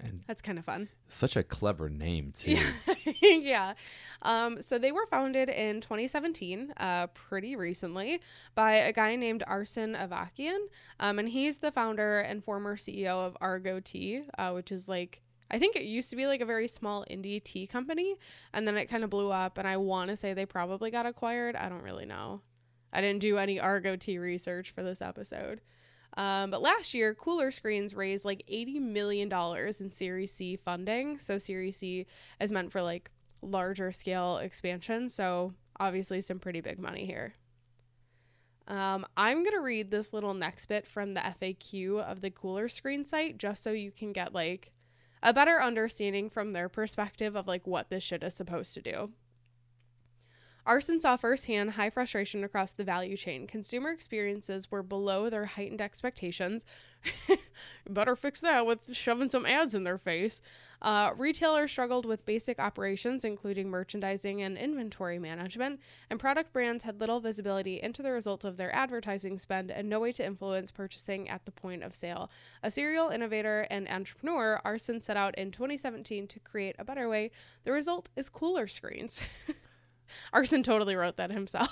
And 0.00 0.20
that's 0.26 0.42
kind 0.42 0.58
of 0.58 0.64
fun. 0.64 0.88
such 1.08 1.36
a 1.36 1.42
clever 1.42 1.88
name 1.88 2.32
too. 2.36 2.58
yeah. 3.22 3.74
Um, 4.22 4.62
so 4.62 4.78
they 4.78 4.92
were 4.92 5.06
founded 5.06 5.50
in 5.50 5.82
2017, 5.82 6.72
uh, 6.78 7.06
pretty 7.08 7.54
recently, 7.54 8.20
by 8.54 8.72
a 8.72 8.92
guy 8.92 9.14
named 9.14 9.44
Arsen 9.46 9.94
Avakian. 9.94 10.58
Um, 10.98 11.18
and 11.18 11.28
he's 11.28 11.58
the 11.58 11.70
founder 11.70 12.20
and 12.20 12.42
former 12.42 12.76
CEO 12.76 13.26
of 13.26 13.36
Argo 13.40 13.78
Tea, 13.78 14.22
uh, 14.38 14.52
which 14.52 14.72
is 14.72 14.88
like, 14.88 15.20
I 15.50 15.58
think 15.58 15.76
it 15.76 15.84
used 15.84 16.10
to 16.10 16.16
be 16.16 16.26
like 16.26 16.40
a 16.40 16.46
very 16.46 16.66
small 16.66 17.04
indie 17.10 17.44
tea 17.44 17.66
company. 17.66 18.16
And 18.54 18.66
then 18.66 18.76
it 18.76 18.86
kind 18.86 19.04
of 19.04 19.10
blew 19.10 19.30
up. 19.30 19.58
And 19.58 19.68
I 19.68 19.76
want 19.76 20.08
to 20.08 20.16
say 20.16 20.32
they 20.32 20.46
probably 20.46 20.90
got 20.90 21.06
acquired. 21.06 21.54
I 21.54 21.68
don't 21.68 21.82
really 21.82 22.06
know. 22.06 22.40
I 22.92 23.02
didn't 23.02 23.20
do 23.20 23.36
any 23.36 23.60
Argo 23.60 23.96
Tea 23.96 24.18
research 24.18 24.70
for 24.70 24.82
this 24.82 25.02
episode. 25.02 25.60
Um, 26.16 26.50
but 26.50 26.62
last 26.62 26.94
year, 26.94 27.14
Cooler 27.14 27.50
Screens 27.50 27.94
raised 27.94 28.24
like 28.24 28.42
$80 28.50 28.80
million 28.80 29.30
in 29.32 29.90
Series 29.90 30.32
C 30.32 30.56
funding. 30.56 31.18
So, 31.18 31.38
Series 31.38 31.76
C 31.76 32.06
is 32.40 32.50
meant 32.50 32.72
for 32.72 32.82
like 32.82 33.10
larger 33.42 33.92
scale 33.92 34.38
expansion. 34.38 35.08
So, 35.08 35.52
obviously, 35.78 36.20
some 36.20 36.38
pretty 36.38 36.60
big 36.60 36.78
money 36.78 37.04
here. 37.04 37.34
Um, 38.68 39.06
I'm 39.16 39.44
going 39.44 39.54
to 39.54 39.62
read 39.62 39.90
this 39.90 40.12
little 40.12 40.34
next 40.34 40.66
bit 40.66 40.86
from 40.86 41.14
the 41.14 41.20
FAQ 41.20 42.00
of 42.00 42.20
the 42.20 42.30
Cooler 42.30 42.68
Screen 42.68 43.04
site 43.04 43.38
just 43.38 43.62
so 43.62 43.70
you 43.70 43.92
can 43.92 44.12
get 44.12 44.34
like 44.34 44.72
a 45.22 45.32
better 45.32 45.60
understanding 45.62 46.30
from 46.30 46.52
their 46.52 46.68
perspective 46.68 47.36
of 47.36 47.46
like 47.46 47.66
what 47.66 47.90
this 47.90 48.02
shit 48.02 48.22
is 48.22 48.34
supposed 48.34 48.74
to 48.74 48.82
do. 48.82 49.10
Arsen 50.66 51.00
saw 51.00 51.16
firsthand 51.16 51.72
high 51.72 51.90
frustration 51.90 52.42
across 52.42 52.72
the 52.72 52.82
value 52.82 53.16
chain. 53.16 53.46
Consumer 53.46 53.90
experiences 53.90 54.68
were 54.70 54.82
below 54.82 55.30
their 55.30 55.44
heightened 55.44 55.80
expectations. 55.80 56.66
Better 57.88 58.16
fix 58.16 58.40
that 58.40 58.66
with 58.66 58.92
shoving 58.94 59.30
some 59.30 59.46
ads 59.46 59.76
in 59.76 59.84
their 59.84 59.98
face. 59.98 60.42
Uh, 60.82 61.12
retailers 61.16 61.70
struggled 61.70 62.04
with 62.04 62.26
basic 62.26 62.58
operations, 62.58 63.24
including 63.24 63.70
merchandising 63.70 64.42
and 64.42 64.58
inventory 64.58 65.18
management, 65.18 65.80
and 66.10 66.20
product 66.20 66.52
brands 66.52 66.84
had 66.84 67.00
little 67.00 67.20
visibility 67.20 67.80
into 67.80 68.02
the 68.02 68.10
results 68.10 68.44
of 68.44 68.56
their 68.56 68.74
advertising 68.74 69.38
spend 69.38 69.70
and 69.70 69.88
no 69.88 70.00
way 70.00 70.12
to 70.12 70.26
influence 70.26 70.70
purchasing 70.70 71.28
at 71.28 71.44
the 71.44 71.52
point 71.52 71.82
of 71.82 71.94
sale. 71.94 72.28
A 72.62 72.70
serial 72.70 73.08
innovator 73.08 73.66
and 73.70 73.88
entrepreneur, 73.88 74.60
Arsen 74.64 75.02
set 75.02 75.16
out 75.16 75.36
in 75.38 75.50
2017 75.50 76.26
to 76.26 76.40
create 76.40 76.76
a 76.78 76.84
better 76.84 77.08
way. 77.08 77.30
The 77.64 77.72
result 77.72 78.10
is 78.16 78.28
cooler 78.28 78.66
screens. 78.66 79.20
Arsen 80.34 80.62
totally 80.62 80.96
wrote 80.96 81.16
that 81.16 81.30
himself. 81.30 81.70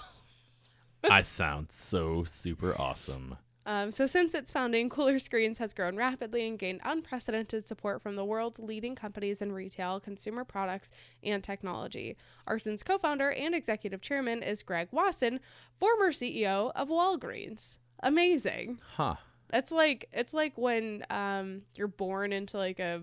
I 1.10 1.22
sound 1.22 1.70
so 1.70 2.24
super 2.24 2.78
awesome. 2.80 3.36
Um, 3.66 3.90
so, 3.90 4.04
since 4.04 4.34
its 4.34 4.52
founding, 4.52 4.90
Cooler 4.90 5.18
Screens 5.18 5.58
has 5.58 5.72
grown 5.72 5.96
rapidly 5.96 6.46
and 6.46 6.58
gained 6.58 6.80
unprecedented 6.84 7.66
support 7.66 8.02
from 8.02 8.14
the 8.14 8.24
world's 8.24 8.58
leading 8.58 8.94
companies 8.94 9.40
in 9.40 9.52
retail, 9.52 10.00
consumer 10.00 10.44
products, 10.44 10.90
and 11.22 11.42
technology. 11.42 12.16
Arsen's 12.46 12.82
co 12.82 12.98
founder 12.98 13.32
and 13.32 13.54
executive 13.54 14.02
chairman 14.02 14.42
is 14.42 14.62
Greg 14.62 14.88
Wasson, 14.90 15.40
former 15.80 16.10
CEO 16.10 16.72
of 16.74 16.88
Walgreens. 16.88 17.78
Amazing. 18.02 18.80
Huh. 18.96 19.16
It's 19.52 19.72
like 19.72 20.08
it's 20.12 20.34
like 20.34 20.58
when 20.58 21.04
um, 21.08 21.62
you're 21.74 21.88
born 21.88 22.32
into 22.32 22.58
like 22.58 22.80
a 22.80 23.02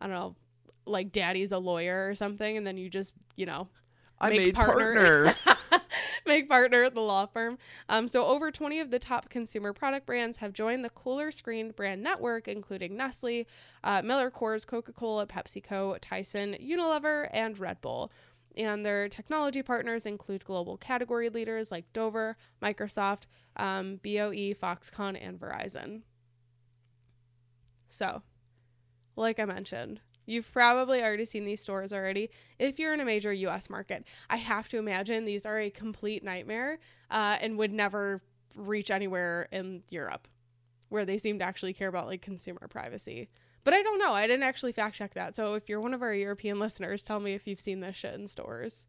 I 0.00 0.06
don't 0.06 0.14
know, 0.14 0.36
like 0.84 1.12
daddy's 1.12 1.52
a 1.52 1.58
lawyer 1.58 2.08
or 2.08 2.14
something, 2.14 2.56
and 2.56 2.66
then 2.66 2.76
you 2.76 2.90
just 2.90 3.12
you 3.36 3.46
know 3.46 3.68
I 4.22 4.30
Make 4.30 4.38
made 4.38 4.54
partner. 4.54 5.34
partner. 5.34 5.80
make 6.26 6.48
partner 6.48 6.84
at 6.84 6.94
the 6.94 7.00
law 7.00 7.26
firm. 7.26 7.58
Um, 7.88 8.06
so 8.06 8.24
over 8.24 8.52
20 8.52 8.78
of 8.78 8.90
the 8.90 9.00
top 9.00 9.28
consumer 9.28 9.72
product 9.72 10.06
brands 10.06 10.38
have 10.38 10.52
joined 10.52 10.84
the 10.84 10.90
Cooler 10.90 11.32
Screen 11.32 11.72
brand 11.72 12.02
network, 12.02 12.46
including 12.46 12.96
Nestle, 12.96 13.46
uh, 13.82 14.00
Miller 14.02 14.30
Coors, 14.30 14.64
Coca-Cola, 14.64 15.26
PepsiCo, 15.26 15.98
Tyson, 16.00 16.56
Unilever, 16.62 17.28
and 17.32 17.58
Red 17.58 17.80
Bull. 17.80 18.12
And 18.56 18.86
their 18.86 19.08
technology 19.08 19.62
partners 19.62 20.06
include 20.06 20.44
global 20.44 20.76
category 20.76 21.28
leaders 21.28 21.72
like 21.72 21.92
Dover, 21.92 22.36
Microsoft, 22.62 23.22
um, 23.56 23.96
BOE, 24.04 24.54
Foxconn, 24.54 25.18
and 25.20 25.40
Verizon. 25.40 26.02
So, 27.88 28.22
like 29.16 29.40
I 29.40 29.46
mentioned, 29.46 30.00
You've 30.26 30.50
probably 30.52 31.02
already 31.02 31.24
seen 31.24 31.44
these 31.44 31.60
stores 31.60 31.92
already 31.92 32.30
if 32.58 32.78
you're 32.78 32.94
in 32.94 33.00
a 33.00 33.04
major 33.04 33.32
US 33.32 33.68
market. 33.68 34.04
I 34.30 34.36
have 34.36 34.68
to 34.68 34.78
imagine 34.78 35.24
these 35.24 35.44
are 35.46 35.58
a 35.58 35.70
complete 35.70 36.22
nightmare 36.22 36.78
uh, 37.10 37.38
and 37.40 37.58
would 37.58 37.72
never 37.72 38.22
reach 38.54 38.90
anywhere 38.90 39.48
in 39.50 39.82
Europe 39.90 40.28
where 40.92 41.04
they 41.06 41.18
seem 41.18 41.38
to 41.38 41.44
actually 41.44 41.72
care 41.72 41.88
about 41.88 42.06
like 42.06 42.20
consumer 42.20 42.68
privacy. 42.68 43.28
But 43.64 43.74
I 43.74 43.82
don't 43.82 43.98
know. 43.98 44.12
I 44.12 44.26
didn't 44.26 44.42
actually 44.42 44.72
fact 44.72 44.94
check 44.96 45.14
that. 45.14 45.34
So 45.34 45.54
if 45.54 45.68
you're 45.68 45.80
one 45.80 45.94
of 45.94 46.02
our 46.02 46.14
European 46.14 46.58
listeners, 46.58 47.02
tell 47.02 47.18
me 47.18 47.32
if 47.32 47.46
you've 47.46 47.60
seen 47.60 47.80
this 47.80 47.96
shit 47.96 48.14
in 48.14 48.26
stores. 48.26 48.86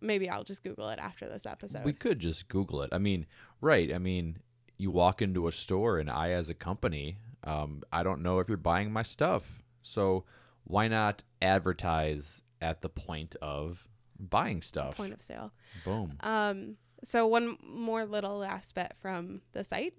Maybe 0.00 0.28
I'll 0.28 0.44
just 0.44 0.62
Google 0.62 0.90
it 0.90 0.98
after 0.98 1.26
this 1.26 1.46
episode. 1.46 1.84
we 1.84 1.94
could 1.94 2.18
just 2.18 2.48
Google 2.48 2.82
it. 2.82 2.90
I 2.92 2.98
mean, 2.98 3.26
right. 3.62 3.92
I 3.94 3.98
mean, 3.98 4.38
you 4.76 4.90
walk 4.90 5.22
into 5.22 5.48
a 5.48 5.52
store, 5.52 5.98
and 5.98 6.10
I, 6.10 6.30
as 6.30 6.50
a 6.50 6.54
company, 6.54 7.16
um, 7.44 7.82
I 7.90 8.02
don't 8.02 8.20
know 8.20 8.38
if 8.40 8.48
you're 8.48 8.58
buying 8.58 8.92
my 8.92 9.02
stuff. 9.02 9.62
So 9.86 10.24
why 10.64 10.88
not 10.88 11.22
advertise 11.40 12.42
at 12.60 12.82
the 12.82 12.88
point 12.88 13.36
of 13.40 13.86
buying 14.18 14.62
stuff? 14.62 14.96
Point 14.96 15.12
of 15.14 15.22
sale. 15.22 15.52
Boom. 15.84 16.16
Um, 16.20 16.76
so 17.04 17.26
one 17.26 17.56
more 17.62 18.04
little 18.04 18.38
last 18.38 18.74
bit 18.74 18.92
from 19.00 19.42
the 19.52 19.62
site. 19.62 19.94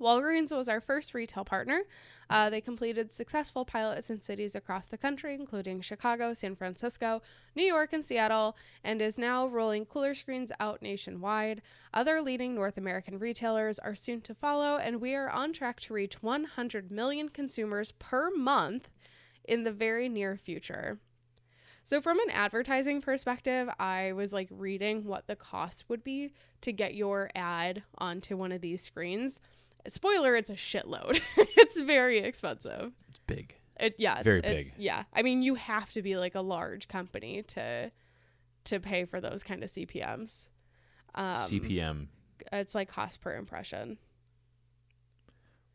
Walgreens 0.00 0.56
was 0.56 0.68
our 0.68 0.80
first 0.80 1.14
retail 1.14 1.44
partner. 1.44 1.82
Uh, 2.30 2.48
they 2.50 2.60
completed 2.60 3.12
successful 3.12 3.64
pilots 3.64 4.10
in 4.10 4.20
cities 4.20 4.54
across 4.54 4.88
the 4.88 4.96
country, 4.96 5.34
including 5.34 5.80
Chicago, 5.80 6.32
San 6.32 6.56
Francisco, 6.56 7.22
New 7.54 7.64
York, 7.64 7.92
and 7.92 8.04
Seattle, 8.04 8.56
and 8.82 9.02
is 9.02 9.18
now 9.18 9.46
rolling 9.46 9.84
cooler 9.84 10.14
screens 10.14 10.50
out 10.58 10.82
nationwide. 10.82 11.60
Other 11.92 12.22
leading 12.22 12.54
North 12.54 12.78
American 12.78 13.18
retailers 13.18 13.78
are 13.78 13.94
soon 13.94 14.20
to 14.22 14.34
follow, 14.34 14.76
and 14.76 15.00
we 15.00 15.14
are 15.14 15.30
on 15.30 15.52
track 15.52 15.80
to 15.80 15.94
reach 15.94 16.22
100 16.22 16.90
million 16.90 17.28
consumers 17.28 17.92
per 17.92 18.30
month 18.30 18.88
in 19.44 19.64
the 19.64 19.72
very 19.72 20.08
near 20.08 20.36
future. 20.36 20.98
So, 21.86 22.00
from 22.00 22.18
an 22.18 22.30
advertising 22.30 23.02
perspective, 23.02 23.68
I 23.78 24.12
was 24.12 24.32
like 24.32 24.48
reading 24.50 25.04
what 25.04 25.26
the 25.26 25.36
cost 25.36 25.84
would 25.90 26.02
be 26.02 26.32
to 26.62 26.72
get 26.72 26.94
your 26.94 27.30
ad 27.34 27.82
onto 27.98 28.38
one 28.38 28.52
of 28.52 28.62
these 28.62 28.80
screens. 28.80 29.38
Spoiler, 29.88 30.34
it's 30.34 30.50
a 30.50 30.54
shitload. 30.54 31.20
it's 31.36 31.80
very 31.80 32.18
expensive. 32.18 32.92
It's 33.08 33.18
big. 33.26 33.54
It 33.78 33.96
yeah, 33.98 34.16
it's, 34.16 34.24
Very 34.24 34.38
it's- 34.38 34.70
big. 34.70 34.74
Yeah, 34.78 35.04
I 35.12 35.22
mean, 35.22 35.42
you 35.42 35.56
have 35.56 35.90
to 35.92 36.02
be 36.02 36.16
like 36.16 36.34
a 36.34 36.40
large 36.40 36.88
company 36.88 37.42
to 37.48 37.90
to 38.64 38.80
pay 38.80 39.04
for 39.04 39.20
those 39.20 39.42
kind 39.42 39.62
of 39.62 39.70
CPMS. 39.70 40.48
Um, 41.14 41.34
CPM. 41.34 42.06
It's 42.52 42.74
like 42.74 42.88
cost 42.88 43.20
per 43.20 43.34
impression. 43.34 43.98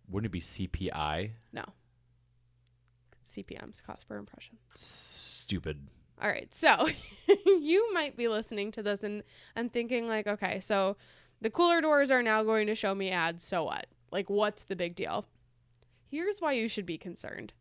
Wouldn't 0.09 0.25
it 0.27 0.31
be 0.31 0.41
CPI? 0.41 1.31
No. 1.53 1.65
CPMs, 3.25 3.83
cost 3.83 4.07
per 4.07 4.17
impression. 4.17 4.57
Stupid. 4.73 5.87
All 6.21 6.29
right. 6.29 6.51
So 6.53 6.87
you 7.45 7.93
might 7.93 8.17
be 8.17 8.27
listening 8.27 8.71
to 8.71 8.83
this 8.83 9.03
and, 9.03 9.23
and 9.55 9.71
thinking, 9.71 10.07
like, 10.07 10.25
okay, 10.25 10.59
so 10.59 10.97
the 11.41 11.49
cooler 11.49 11.79
doors 11.79 12.09
are 12.11 12.23
now 12.23 12.43
going 12.43 12.67
to 12.67 12.75
show 12.75 12.95
me 12.95 13.11
ads. 13.11 13.43
So 13.43 13.65
what? 13.65 13.85
Like, 14.11 14.29
what's 14.29 14.63
the 14.63 14.75
big 14.75 14.95
deal? 14.95 15.25
Here's 16.09 16.39
why 16.39 16.53
you 16.53 16.67
should 16.67 16.85
be 16.85 16.97
concerned. 16.97 17.53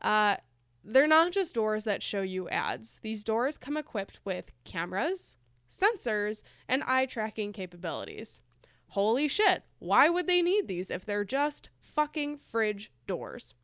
Uh, 0.00 0.36
they're 0.84 1.06
not 1.06 1.32
just 1.32 1.54
doors 1.54 1.84
that 1.84 2.02
show 2.02 2.22
you 2.22 2.48
ads, 2.48 3.00
these 3.02 3.24
doors 3.24 3.58
come 3.58 3.76
equipped 3.76 4.20
with 4.24 4.52
cameras, 4.64 5.36
sensors, 5.68 6.42
and 6.68 6.82
eye 6.84 7.06
tracking 7.06 7.52
capabilities. 7.52 8.40
Holy 8.88 9.26
shit, 9.26 9.64
why 9.80 10.08
would 10.08 10.26
they 10.26 10.42
need 10.42 10.68
these 10.68 10.90
if 10.90 11.04
they're 11.04 11.24
just 11.24 11.70
fucking 11.80 12.38
fridge 12.38 12.92
doors? 13.06 13.54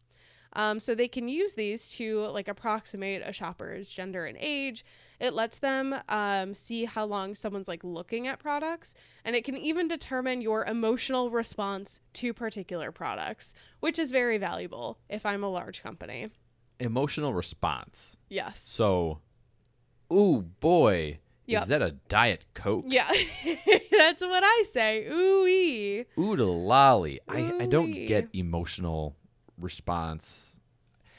Um, 0.55 0.81
so 0.81 0.95
they 0.95 1.09
can 1.09 1.29
use 1.29 1.55
these 1.55 1.89
to 1.91 2.27
like 2.27 2.49
approximate 2.49 3.23
a 3.25 3.33
shopper's 3.33 3.89
gender 3.89 4.27
and 4.27 4.37
age. 4.39 4.85
It 5.23 5.35
lets 5.35 5.59
them 5.59 5.95
um, 6.09 6.53
see 6.53 6.85
how 6.85 7.05
long 7.05 7.37
someone's 7.37 7.69
like 7.69 7.85
looking 7.85 8.27
at 8.27 8.41
products, 8.41 8.97
and 9.25 9.37
it 9.37 9.45
can 9.45 9.57
even 9.57 9.87
determine 9.87 10.43
your 10.43 10.65
emotional 10.65 11.31
response 11.31 12.01
to 12.15 12.35
particular 12.35 12.91
products, 12.91 13.55
which 13.79 14.01
is 14.01 14.11
very 14.11 14.37
valuable 14.37 14.99
if 15.09 15.25
I'm 15.25 15.45
a 15.45 15.49
large 15.49 15.81
company. 15.81 16.31
Emotional 16.81 17.33
response. 17.33 18.17
Yes. 18.29 18.59
So, 18.59 19.21
ooh 20.13 20.43
boy, 20.43 21.21
Yep. 21.47 21.63
is 21.63 21.69
that 21.69 21.83
a 21.83 21.93
diet 22.09 22.45
coke? 22.55 22.87
Yeah, 22.89 23.09
that's 23.93 24.23
what 24.23 24.43
I 24.45 24.65
say. 24.69 25.07
Ooh 25.07 25.47
ee. 25.47 26.05
Ooh 26.19 26.35
the 26.35 26.47
lolly. 26.47 27.21
I, 27.29 27.53
I 27.61 27.67
don't 27.67 27.93
get 27.93 28.29
emotional 28.33 29.15
response. 29.57 30.57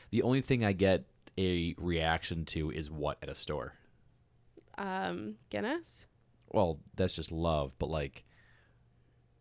The 0.10 0.24
only 0.24 0.42
thing 0.42 0.66
I 0.66 0.74
get 0.74 1.06
a 1.38 1.74
reaction 1.78 2.44
to 2.46 2.70
is 2.70 2.92
what 2.92 3.18
at 3.24 3.30
a 3.30 3.36
store. 3.36 3.76
Um, 4.84 5.36
Guinness, 5.50 6.08
Well, 6.52 6.80
that's 6.96 7.16
just 7.16 7.32
love, 7.32 7.74
but 7.80 7.90
like 7.90 8.26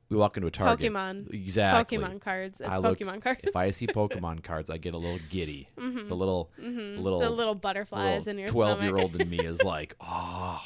we 0.08 0.16
walk 0.16 0.36
into 0.36 0.46
a 0.46 0.50
Target. 0.50 0.92
Pokemon, 0.92 1.32
Exactly. 1.34 1.96
Pokemon 1.98 2.20
cards. 2.20 2.60
It's 2.60 2.68
I 2.68 2.76
look- 2.76 2.98
Pokemon 2.98 3.22
cards. 3.22 3.40
If 3.44 3.56
I 3.56 3.70
see 3.70 3.86
Pokemon 4.00 4.44
cards, 4.44 4.68
I 4.70 4.76
get 4.76 4.94
a 4.94 4.98
little 4.98 5.18
giddy. 5.30 5.68
Mhm. 5.76 6.08
The 6.08 6.14
little 6.14 6.50
Mhm. 6.60 7.02
little- 7.02 7.20
the 7.20 7.30
little 7.30 7.54
butterflies 7.54 8.26
in 8.26 8.38
your 8.38 8.48
Twelve-year-old 8.48 9.16
in 9.20 9.28
me 9.30 9.38
is 9.44 9.62
like, 9.62 9.96
oh, 10.00 10.62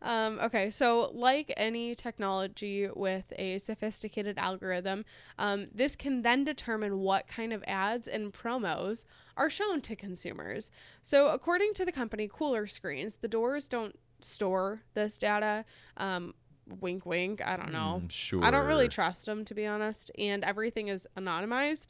Um, 0.00 0.38
okay, 0.40 0.70
so 0.70 1.10
like 1.12 1.52
any 1.56 1.94
technology 1.94 2.88
with 2.94 3.32
a 3.36 3.58
sophisticated 3.58 4.38
algorithm, 4.38 5.04
um, 5.38 5.68
this 5.74 5.96
can 5.96 6.22
then 6.22 6.44
determine 6.44 7.00
what 7.00 7.26
kind 7.26 7.52
of 7.52 7.64
ads 7.66 8.06
and 8.06 8.32
promos 8.32 9.04
are 9.36 9.50
shown 9.50 9.80
to 9.82 9.96
consumers. 9.96 10.70
So, 11.02 11.28
according 11.28 11.74
to 11.74 11.84
the 11.84 11.92
company 11.92 12.28
Cooler 12.32 12.66
Screens, 12.66 13.16
the 13.16 13.28
doors 13.28 13.68
don't 13.68 13.98
store 14.20 14.82
this 14.94 15.18
data. 15.18 15.64
Um, 15.96 16.34
wink, 16.80 17.04
wink. 17.06 17.40
I 17.44 17.56
don't 17.56 17.72
know. 17.72 18.02
mm, 18.04 18.10
sure. 18.10 18.44
I 18.44 18.50
don't 18.50 18.66
really 18.66 18.88
trust 18.88 19.26
them 19.26 19.44
to 19.46 19.54
be 19.54 19.66
honest, 19.66 20.10
and 20.18 20.44
everything 20.44 20.88
is 20.88 21.06
anonymized. 21.16 21.88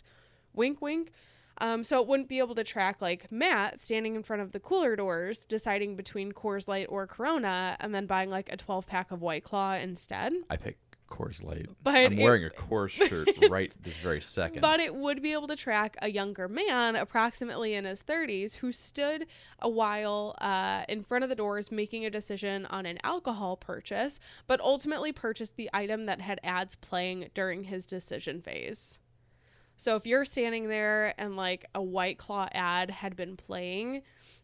Wink, 0.54 0.80
wink. 0.80 1.12
Um, 1.60 1.84
so 1.84 2.00
it 2.00 2.06
wouldn't 2.06 2.28
be 2.28 2.38
able 2.38 2.54
to 2.54 2.64
track 2.64 3.02
like 3.02 3.30
Matt 3.32 3.80
standing 3.80 4.14
in 4.14 4.22
front 4.22 4.42
of 4.42 4.52
the 4.52 4.60
cooler 4.60 4.96
doors, 4.96 5.44
deciding 5.46 5.96
between 5.96 6.32
Coors 6.32 6.68
Light 6.68 6.86
or 6.88 7.06
Corona, 7.06 7.76
and 7.80 7.94
then 7.94 8.06
buying 8.06 8.30
like 8.30 8.52
a 8.52 8.56
12 8.56 8.86
pack 8.86 9.10
of 9.10 9.20
White 9.20 9.44
Claw 9.44 9.74
instead. 9.74 10.32
I 10.48 10.56
pick 10.56 10.78
Coors 11.08 11.42
Light. 11.42 11.66
But 11.82 11.94
I'm 11.96 12.18
it- 12.18 12.22
wearing 12.22 12.44
a 12.44 12.50
Coors 12.50 12.90
shirt 12.90 13.28
right 13.50 13.72
this 13.82 13.96
very 13.96 14.20
second. 14.20 14.60
But 14.60 14.80
it 14.80 14.94
would 14.94 15.22
be 15.22 15.32
able 15.32 15.46
to 15.48 15.56
track 15.56 15.96
a 16.00 16.10
younger 16.10 16.48
man, 16.48 16.96
approximately 16.96 17.74
in 17.74 17.84
his 17.84 18.02
30s, 18.02 18.56
who 18.56 18.72
stood 18.72 19.26
a 19.58 19.68
while 19.68 20.36
uh, 20.40 20.84
in 20.88 21.02
front 21.02 21.24
of 21.24 21.30
the 21.30 21.36
doors 21.36 21.72
making 21.72 22.04
a 22.04 22.10
decision 22.10 22.66
on 22.66 22.86
an 22.86 22.98
alcohol 23.02 23.56
purchase, 23.56 24.20
but 24.46 24.60
ultimately 24.60 25.12
purchased 25.12 25.56
the 25.56 25.70
item 25.72 26.06
that 26.06 26.20
had 26.20 26.40
ads 26.44 26.74
playing 26.76 27.30
during 27.34 27.64
his 27.64 27.86
decision 27.86 28.40
phase. 28.42 28.98
So 29.78 29.94
if 29.96 30.06
you're 30.06 30.24
standing 30.24 30.68
there 30.68 31.14
and 31.18 31.36
like 31.36 31.64
a 31.74 31.80
White 31.82 32.18
Claw 32.18 32.48
ad 32.52 32.90
had 32.90 33.14
been 33.16 33.36
playing, 33.36 34.02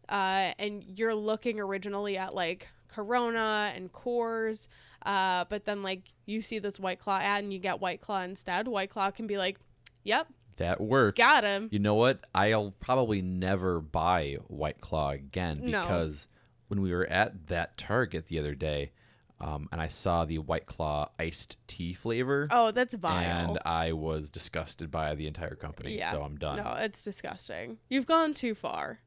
uh, 0.08 0.52
and 0.58 0.82
you're 0.84 1.14
looking 1.14 1.58
originally 1.60 2.16
at 2.16 2.34
like 2.34 2.68
Corona 2.88 3.72
and 3.74 3.92
Coors, 3.92 4.68
uh, 5.04 5.44
but 5.48 5.64
then 5.64 5.82
like 5.82 6.02
you 6.24 6.40
see 6.40 6.60
this 6.60 6.78
White 6.78 7.00
Claw 7.00 7.18
ad 7.18 7.42
and 7.42 7.52
you 7.52 7.58
get 7.58 7.80
White 7.80 8.00
Claw 8.00 8.22
instead, 8.22 8.68
White 8.68 8.90
Claw 8.90 9.10
can 9.10 9.26
be 9.26 9.36
like, 9.36 9.58
"Yep, 10.04 10.28
that 10.56 10.80
works. 10.80 11.18
got 11.18 11.42
him." 11.42 11.68
You 11.72 11.80
know 11.80 11.96
what? 11.96 12.24
I'll 12.32 12.72
probably 12.78 13.20
never 13.20 13.80
buy 13.80 14.38
White 14.46 14.80
Claw 14.80 15.10
again 15.10 15.58
No. 15.62 15.80
because 15.82 16.28
when 16.68 16.80
we 16.80 16.92
were 16.92 17.06
at 17.06 17.48
that 17.48 17.76
Target 17.76 18.28
the 18.28 18.38
other 18.38 18.54
day, 18.54 18.92
um, 19.40 19.68
and 19.72 19.80
I 19.80 19.88
saw 19.88 20.24
the 20.24 20.38
White 20.38 20.66
Claw 20.66 21.10
iced 21.18 21.56
tea 21.66 21.92
flavor, 21.92 22.48
Oh, 22.50 22.70
that's 22.70 22.94
vile. 22.94 23.50
and 23.50 23.58
I 23.66 23.92
was 23.92 24.30
disgusted 24.30 24.90
by 24.90 25.14
the 25.14 25.26
entire 25.26 25.54
company. 25.56 25.96
Yeah. 25.96 26.12
So 26.12 26.22
I'm 26.22 26.36
done. 26.36 26.56
No, 26.58 26.74
it's 26.78 27.02
disgusting. 27.02 27.78
You've 27.88 28.06
gone 28.06 28.32
too 28.34 28.54
far. 28.54 29.00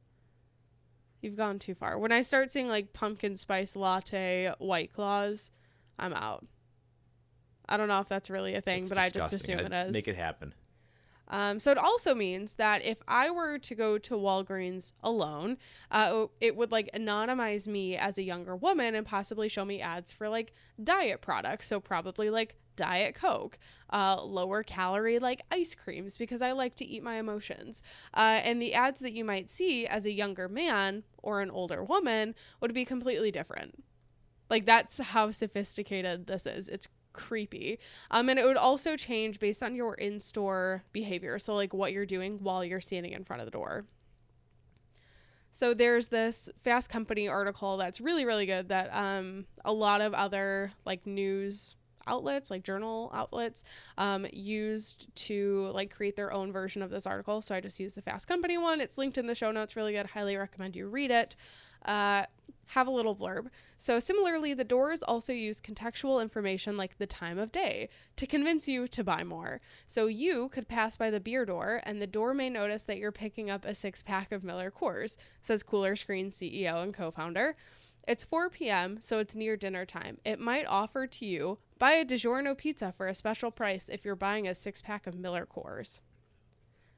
You've 1.21 1.35
gone 1.37 1.57
too 1.59 1.73
far. 1.73 1.97
When 1.97 2.11
I 2.11 2.21
start 2.21 2.51
seeing 2.51 2.67
like 2.67 2.93
pumpkin 2.93 3.35
spice 3.35 3.75
latte 3.75 4.53
white 4.59 4.93
claws, 4.93 5.49
I'm 5.97 6.13
out. 6.13 6.45
I 7.67 7.75
don't 7.77 7.87
know 7.87 7.99
if 7.99 8.07
that's 8.07 8.29
really 8.29 8.53
a 8.55 8.61
thing, 8.61 8.81
It's 8.81 8.89
but 8.89 8.97
I 8.97 9.09
just 9.09 9.33
assume 9.33 9.59
I'd 9.59 9.65
it 9.71 9.87
is. 9.87 9.93
Make 9.93 10.07
it 10.07 10.15
happen. 10.15 10.53
Um, 11.29 11.59
so 11.59 11.71
it 11.71 11.77
also 11.77 12.15
means 12.15 12.55
that 12.55 12.83
if 12.85 12.97
I 13.07 13.29
were 13.29 13.59
to 13.59 13.75
go 13.75 13.97
to 13.97 14.13
Walgreens 14.15 14.93
alone, 15.03 15.57
uh, 15.91 16.27
it 16.39 16.55
would 16.55 16.71
like 16.71 16.89
anonymize 16.93 17.67
me 17.67 17.97
as 17.97 18.17
a 18.17 18.23
younger 18.23 18.55
woman 18.55 18.95
and 18.95 19.05
possibly 19.05 19.49
show 19.49 19.65
me 19.65 19.81
ads 19.81 20.13
for 20.13 20.29
like 20.29 20.53
diet 20.81 21.21
products. 21.21 21.67
So 21.67 21.79
probably 21.79 22.29
like 22.29 22.55
Diet 22.77 23.15
Coke, 23.15 23.57
uh, 23.89 24.23
lower 24.23 24.63
calorie 24.63 25.19
like 25.19 25.41
ice 25.51 25.75
creams 25.75 26.15
because 26.15 26.41
I 26.41 26.53
like 26.53 26.75
to 26.75 26.85
eat 26.85 27.03
my 27.03 27.15
emotions. 27.15 27.83
Uh, 28.13 28.39
and 28.43 28.61
the 28.61 28.73
ads 28.73 29.01
that 29.01 29.13
you 29.13 29.25
might 29.25 29.49
see 29.49 29.85
as 29.85 30.05
a 30.05 30.11
younger 30.11 30.47
man 30.47 31.03
or 31.17 31.41
an 31.41 31.51
older 31.51 31.83
woman 31.83 32.35
would 32.61 32.73
be 32.73 32.85
completely 32.85 33.31
different. 33.31 33.83
Like 34.49 34.65
that's 34.65 34.97
how 34.99 35.31
sophisticated 35.31 36.27
this 36.27 36.45
is. 36.45 36.69
It's 36.69 36.87
creepy. 37.17 37.79
Um, 38.11 38.29
and 38.29 38.39
it 38.39 38.45
would 38.45 38.55
also 38.55 38.95
change 38.95 39.39
based 39.39 39.61
on 39.61 39.75
your 39.75 39.95
in 39.95 40.21
store 40.21 40.83
behavior. 40.93 41.37
So, 41.39 41.53
like 41.55 41.73
what 41.73 41.91
you're 41.91 42.05
doing 42.05 42.39
while 42.41 42.63
you're 42.63 42.79
standing 42.79 43.11
in 43.11 43.25
front 43.25 43.41
of 43.41 43.45
the 43.45 43.51
door. 43.51 43.85
So, 45.51 45.73
there's 45.73 46.07
this 46.07 46.49
Fast 46.63 46.89
Company 46.89 47.27
article 47.27 47.75
that's 47.75 47.99
really, 47.99 48.23
really 48.23 48.45
good 48.45 48.69
that 48.69 48.89
um, 48.93 49.45
a 49.65 49.73
lot 49.73 49.99
of 49.99 50.13
other 50.13 50.71
like 50.85 51.05
news 51.05 51.75
outlets 52.07 52.49
like 52.49 52.63
journal 52.63 53.11
outlets 53.13 53.65
um, 53.97 54.25
used 54.31 55.13
to 55.13 55.69
like 55.73 55.93
create 55.93 56.15
their 56.15 56.31
own 56.31 56.53
version 56.53 56.81
of 56.81 56.89
this 56.89 57.05
article 57.05 57.41
so 57.41 57.53
i 57.53 57.59
just 57.59 57.81
used 57.81 57.95
the 57.95 58.01
fast 58.01 58.29
company 58.29 58.57
one 58.57 58.79
it's 58.79 58.97
linked 58.97 59.17
in 59.17 59.27
the 59.27 59.35
show 59.35 59.51
notes 59.51 59.75
really 59.75 59.91
good 59.91 60.05
highly 60.05 60.37
recommend 60.37 60.73
you 60.73 60.87
read 60.87 61.11
it 61.11 61.35
uh, 61.85 62.25
have 62.71 62.87
a 62.87 62.91
little 62.91 63.15
blurb 63.15 63.47
so 63.77 63.99
similarly 63.99 64.53
the 64.53 64.63
doors 64.63 65.01
also 65.03 65.31
use 65.31 65.61
contextual 65.61 66.21
information 66.21 66.75
like 66.75 66.97
the 66.97 67.07
time 67.07 67.37
of 67.37 67.51
day 67.51 67.87
to 68.17 68.27
convince 68.27 68.67
you 68.67 68.87
to 68.87 69.03
buy 69.03 69.23
more 69.23 69.61
so 69.87 70.07
you 70.07 70.49
could 70.49 70.67
pass 70.67 70.97
by 70.97 71.09
the 71.09 71.19
beer 71.19 71.45
door 71.45 71.79
and 71.83 72.01
the 72.01 72.07
door 72.07 72.33
may 72.33 72.49
notice 72.49 72.83
that 72.83 72.97
you're 72.97 73.11
picking 73.11 73.49
up 73.49 73.63
a 73.63 73.73
six 73.73 74.01
pack 74.01 74.31
of 74.31 74.43
miller 74.43 74.69
coors 74.71 75.15
says 75.39 75.63
cooler 75.63 75.95
screen 75.95 76.29
ceo 76.29 76.83
and 76.83 76.93
co-founder 76.93 77.55
it's 78.07 78.23
4 78.23 78.49
p.m., 78.49 78.99
so 79.01 79.19
it's 79.19 79.35
near 79.35 79.57
dinner 79.57 79.85
time. 79.85 80.17
It 80.23 80.39
might 80.39 80.65
offer 80.65 81.07
to 81.07 81.25
you 81.25 81.59
buy 81.77 81.91
a 81.91 82.05
DiGiorno 82.05 82.57
pizza 82.57 82.93
for 82.95 83.05
a 83.05 83.13
special 83.13 83.51
price 83.51 83.89
if 83.89 84.05
you're 84.05 84.15
buying 84.15 84.47
a 84.47 84.55
six 84.55 84.81
pack 84.81 85.05
of 85.05 85.15
Miller 85.19 85.45
Coors. 85.45 85.99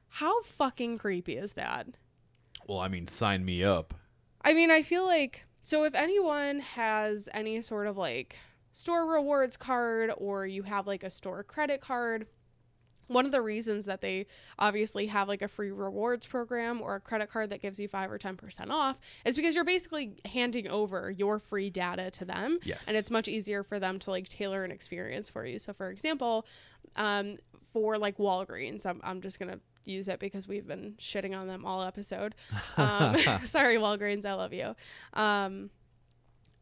How 0.08 0.42
fucking 0.42 0.98
creepy 0.98 1.36
is 1.36 1.52
that? 1.52 1.88
Well, 2.66 2.78
I 2.78 2.88
mean, 2.88 3.08
sign 3.08 3.44
me 3.44 3.64
up. 3.64 3.94
I 4.42 4.54
mean, 4.54 4.70
I 4.70 4.82
feel 4.82 5.04
like 5.06 5.44
so 5.62 5.84
if 5.84 5.94
anyone 5.94 6.60
has 6.60 7.28
any 7.34 7.60
sort 7.62 7.86
of 7.86 7.96
like 7.96 8.36
store 8.72 9.10
rewards 9.12 9.56
card 9.56 10.10
or 10.16 10.46
you 10.46 10.62
have 10.62 10.86
like 10.86 11.02
a 11.02 11.10
store 11.10 11.42
credit 11.42 11.80
card, 11.80 12.26
one 13.08 13.26
of 13.26 13.32
the 13.32 13.42
reasons 13.42 13.86
that 13.86 14.00
they 14.00 14.26
obviously 14.58 15.06
have 15.08 15.26
like 15.28 15.42
a 15.42 15.48
free 15.48 15.72
rewards 15.72 16.24
program 16.26 16.80
or 16.80 16.94
a 16.94 17.00
credit 17.00 17.28
card 17.30 17.50
that 17.50 17.60
gives 17.60 17.80
you 17.80 17.88
5 17.88 18.10
or 18.12 18.18
10% 18.18 18.70
off 18.70 18.98
is 19.24 19.34
because 19.36 19.54
you're 19.56 19.64
basically 19.64 20.12
handing 20.24 20.68
over 20.68 21.10
your 21.10 21.40
free 21.40 21.70
data 21.70 22.10
to 22.12 22.24
them 22.24 22.58
Yes. 22.62 22.84
and 22.86 22.96
it's 22.96 23.10
much 23.10 23.26
easier 23.26 23.64
for 23.64 23.80
them 23.80 23.98
to 23.98 24.10
like 24.10 24.28
tailor 24.28 24.62
an 24.62 24.70
experience 24.70 25.28
for 25.28 25.44
you 25.44 25.58
so 25.58 25.72
for 25.72 25.90
example 25.90 26.46
um, 26.94 27.36
for 27.72 27.98
like 27.98 28.16
walgreens 28.18 28.86
I'm, 28.86 29.00
I'm 29.02 29.20
just 29.20 29.40
gonna 29.40 29.58
use 29.84 30.08
it 30.08 30.18
because 30.20 30.46
we've 30.46 30.66
been 30.66 30.94
shitting 30.98 31.38
on 31.38 31.46
them 31.46 31.64
all 31.64 31.82
episode. 31.82 32.34
Um, 32.76 33.16
sorry 33.44 33.76
walgreens 33.76 34.24
i 34.24 34.34
love 34.34 34.52
you. 34.52 34.74
Um, 35.14 35.70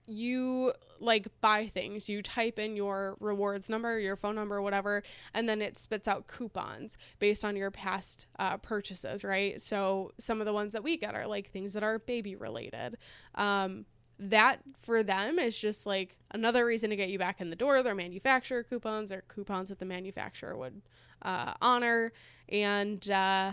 you 0.06 0.72
like 1.00 1.28
buy 1.40 1.66
things. 1.66 2.08
You 2.08 2.22
type 2.22 2.58
in 2.58 2.76
your 2.76 3.16
rewards 3.20 3.68
number 3.68 3.98
your 3.98 4.16
phone 4.16 4.34
number 4.34 4.60
whatever 4.62 5.02
and 5.34 5.48
then 5.48 5.60
it 5.60 5.78
spits 5.78 6.08
out 6.08 6.26
coupons 6.26 6.96
based 7.18 7.44
on 7.44 7.56
your 7.56 7.70
past 7.70 8.26
uh, 8.38 8.56
purchases 8.56 9.22
right? 9.22 9.62
So 9.62 10.12
some 10.18 10.40
of 10.40 10.46
the 10.46 10.52
ones 10.52 10.72
that 10.72 10.82
we 10.82 10.96
get 10.96 11.14
are 11.14 11.26
like 11.26 11.50
things 11.50 11.74
that 11.74 11.82
are 11.82 11.98
baby 11.98 12.34
related. 12.36 12.96
Um, 13.34 13.84
that 14.18 14.60
for 14.82 15.02
them 15.02 15.38
is 15.38 15.56
just 15.56 15.86
like 15.86 16.16
another 16.32 16.64
reason 16.66 16.90
to 16.90 16.96
get 16.96 17.08
you 17.08 17.18
back 17.18 17.40
in 17.40 17.50
the 17.50 17.56
door. 17.56 17.82
Their 17.82 17.94
manufacturer 17.94 18.64
coupons 18.64 19.12
or 19.12 19.22
coupons 19.28 19.68
that 19.68 19.78
the 19.78 19.84
manufacturer 19.84 20.56
would 20.56 20.82
uh, 21.22 21.54
honor 21.60 22.12
and 22.48 23.08
uh, 23.10 23.52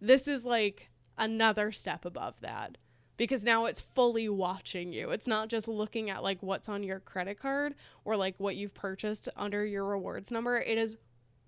this 0.00 0.28
is 0.28 0.44
like 0.44 0.90
another 1.16 1.72
step 1.72 2.04
above 2.04 2.40
that 2.40 2.78
because 3.16 3.44
now 3.44 3.66
it's 3.66 3.80
fully 3.80 4.28
watching 4.28 4.92
you. 4.92 5.10
It's 5.10 5.26
not 5.26 5.48
just 5.48 5.68
looking 5.68 6.08
at 6.08 6.22
like 6.22 6.42
what's 6.42 6.68
on 6.68 6.82
your 6.82 7.00
credit 7.00 7.38
card 7.38 7.74
or 8.04 8.16
like 8.16 8.36
what 8.38 8.56
you've 8.56 8.74
purchased 8.74 9.28
under 9.36 9.66
your 9.66 9.84
rewards 9.84 10.30
number. 10.30 10.58
It 10.58 10.78
is 10.78 10.96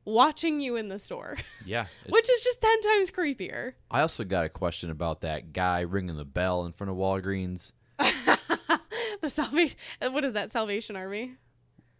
watching 0.04 0.60
you 0.60 0.76
in 0.76 0.88
the 0.88 0.98
store, 0.98 1.36
yeah. 1.64 1.86
which 2.08 2.28
is 2.28 2.42
just 2.42 2.60
10 2.60 2.82
times 2.82 3.10
creepier. 3.10 3.74
I 3.90 4.00
also 4.00 4.24
got 4.24 4.44
a 4.44 4.50
question 4.50 4.90
about 4.90 5.20
that 5.22 5.52
guy 5.52 5.80
ringing 5.80 6.16
the 6.16 6.24
bell 6.24 6.66
in 6.66 6.72
front 6.72 6.90
of 6.90 6.96
Walgreens. 6.96 7.72
the 7.98 9.28
salvation 9.28 9.76
what 10.00 10.24
is 10.24 10.32
that 10.32 10.50
Salvation 10.50 10.96
Army? 10.96 11.36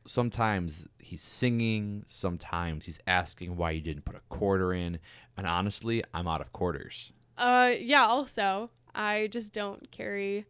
Sometimes 0.07 0.87
he's 0.99 1.23
singing, 1.23 2.05
sometimes 2.07 2.85
he's 2.87 2.99
asking 3.07 3.57
why 3.57 3.73
you 3.73 3.81
didn't 3.81 4.05
put 4.05 4.17
a 4.17 4.23
quarter 4.29 4.73
in, 4.73 4.99
and 5.37 5.47
honestly, 5.47 6.03
I'm 6.15 6.27
out 6.29 6.41
of 6.41 6.53
quarters. 6.53 7.13
Uh 7.37 7.73
yeah, 7.79 8.05
also, 8.05 8.71
I 8.95 9.29
just 9.31 9.53
don't 9.53 9.91
carry 9.91 10.47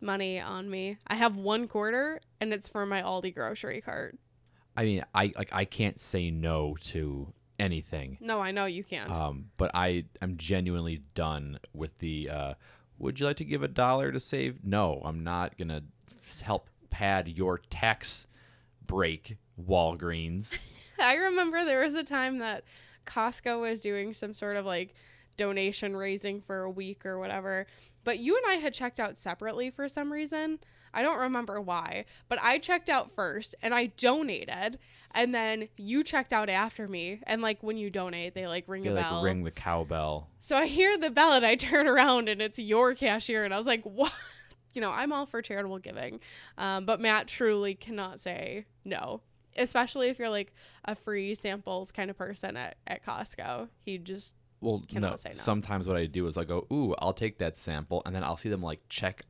money 0.00 0.40
on 0.40 0.70
me. 0.70 0.98
I 1.06 1.14
have 1.16 1.36
one 1.36 1.68
quarter 1.68 2.20
and 2.40 2.52
it's 2.52 2.68
for 2.68 2.86
my 2.86 3.02
Aldi 3.02 3.34
grocery 3.34 3.80
cart. 3.80 4.18
I 4.76 4.84
mean, 4.84 5.04
I 5.14 5.32
like 5.36 5.50
I 5.52 5.64
can't 5.64 6.00
say 6.00 6.30
no 6.30 6.76
to 6.82 7.32
anything. 7.58 8.18
No, 8.20 8.40
I 8.40 8.50
know 8.50 8.64
you 8.64 8.82
can't. 8.82 9.10
Um, 9.10 9.50
but 9.56 9.70
I 9.74 10.04
I'm 10.22 10.36
genuinely 10.36 11.02
done 11.14 11.58
with 11.74 11.98
the. 11.98 12.30
Uh, 12.30 12.54
would 12.98 13.18
you 13.18 13.26
like 13.26 13.36
to 13.36 13.44
give 13.44 13.62
a 13.62 13.68
dollar 13.68 14.12
to 14.12 14.20
save? 14.20 14.64
No, 14.64 15.02
I'm 15.04 15.22
not 15.22 15.56
gonna 15.58 15.82
help 16.42 16.68
pad 16.90 17.28
your 17.28 17.58
tax 17.58 18.26
break, 18.90 19.36
Walgreens. 19.60 20.56
I 20.98 21.14
remember 21.14 21.64
there 21.64 21.80
was 21.80 21.94
a 21.94 22.04
time 22.04 22.38
that 22.38 22.64
Costco 23.06 23.60
was 23.60 23.80
doing 23.80 24.12
some 24.12 24.34
sort 24.34 24.56
of 24.56 24.66
like 24.66 24.94
donation 25.36 25.96
raising 25.96 26.40
for 26.42 26.60
a 26.62 26.70
week 26.70 27.06
or 27.06 27.18
whatever. 27.18 27.66
But 28.04 28.18
you 28.18 28.36
and 28.36 28.44
I 28.46 28.54
had 28.54 28.74
checked 28.74 29.00
out 29.00 29.18
separately 29.18 29.70
for 29.70 29.88
some 29.88 30.12
reason. 30.12 30.58
I 30.92 31.02
don't 31.02 31.20
remember 31.20 31.60
why, 31.60 32.04
but 32.28 32.42
I 32.42 32.58
checked 32.58 32.90
out 32.90 33.14
first 33.14 33.54
and 33.62 33.72
I 33.72 33.86
donated. 33.86 34.78
And 35.12 35.34
then 35.34 35.68
you 35.76 36.02
checked 36.04 36.32
out 36.32 36.48
after 36.48 36.86
me. 36.88 37.20
And 37.26 37.42
like 37.42 37.62
when 37.62 37.76
you 37.76 37.90
donate, 37.90 38.34
they 38.34 38.46
like 38.46 38.64
ring 38.66 38.82
They 38.82 38.90
a 38.90 38.94
like 38.94 39.04
bell. 39.04 39.22
ring 39.22 39.44
the 39.44 39.50
cowbell. 39.50 40.28
So 40.40 40.56
I 40.56 40.66
hear 40.66 40.98
the 40.98 41.10
bell 41.10 41.32
and 41.32 41.46
I 41.46 41.54
turn 41.56 41.86
around 41.86 42.28
and 42.28 42.42
it's 42.42 42.58
your 42.58 42.94
cashier. 42.94 43.44
And 43.44 43.54
I 43.54 43.58
was 43.58 43.66
like, 43.66 43.82
what? 43.84 44.12
You 44.74 44.80
know, 44.80 44.90
I'm 44.90 45.12
all 45.12 45.26
for 45.26 45.42
charitable 45.42 45.78
giving. 45.80 46.20
Um, 46.58 46.84
but 46.86 47.00
Matt 47.00 47.26
truly 47.26 47.74
cannot 47.74 48.20
say 48.20 48.66
no, 48.84 49.20
especially 49.56 50.08
if 50.08 50.18
you're 50.18 50.28
like 50.28 50.52
a 50.84 50.94
free 50.94 51.34
samples 51.34 51.90
kind 51.92 52.10
of 52.10 52.16
person 52.16 52.56
at, 52.56 52.76
at 52.86 53.04
Costco. 53.04 53.68
He 53.84 53.98
just, 53.98 54.32
Well, 54.60 54.82
Cannot 54.88 55.10
no. 55.10 55.16
say 55.16 55.30
no. 55.30 55.34
Sometimes 55.34 55.86
what 55.88 55.96
I 55.96 56.06
do 56.06 56.26
is 56.26 56.36
I 56.36 56.44
go, 56.44 56.66
ooh, 56.72 56.94
I'll 56.98 57.12
take 57.12 57.38
that 57.38 57.56
sample, 57.56 58.02
and 58.06 58.14
then 58.14 58.22
I'll 58.24 58.36
see 58.36 58.48
them 58.48 58.62
like 58.62 58.80
check 58.88 59.24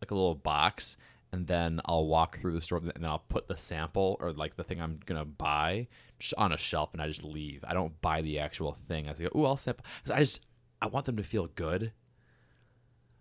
like 0.00 0.10
a 0.12 0.14
little 0.14 0.36
box, 0.36 0.96
and 1.32 1.46
then 1.46 1.80
I'll 1.86 2.06
walk 2.06 2.38
through 2.38 2.52
the 2.54 2.60
store, 2.62 2.78
and 2.78 2.92
then 2.94 3.04
I'll 3.10 3.24
put 3.28 3.48
the 3.48 3.56
sample 3.56 4.16
or 4.20 4.32
like 4.32 4.56
the 4.56 4.62
thing 4.64 4.80
I'm 4.80 5.00
gonna 5.04 5.24
buy 5.24 5.88
just 6.20 6.34
on 6.38 6.52
a 6.52 6.56
shelf, 6.56 6.90
and 6.92 7.02
I 7.02 7.08
just 7.08 7.24
leave. 7.24 7.64
I 7.66 7.74
don't 7.74 8.00
buy 8.00 8.22
the 8.22 8.38
actual 8.38 8.72
thing. 8.86 9.08
I 9.08 9.14
say, 9.14 9.28
ooh, 9.34 9.44
I'll 9.44 9.56
sample. 9.56 9.84
I 10.12 10.20
just 10.20 10.40
I 10.80 10.86
want 10.86 11.06
them 11.06 11.16
to 11.16 11.24
feel 11.24 11.48
good, 11.48 11.90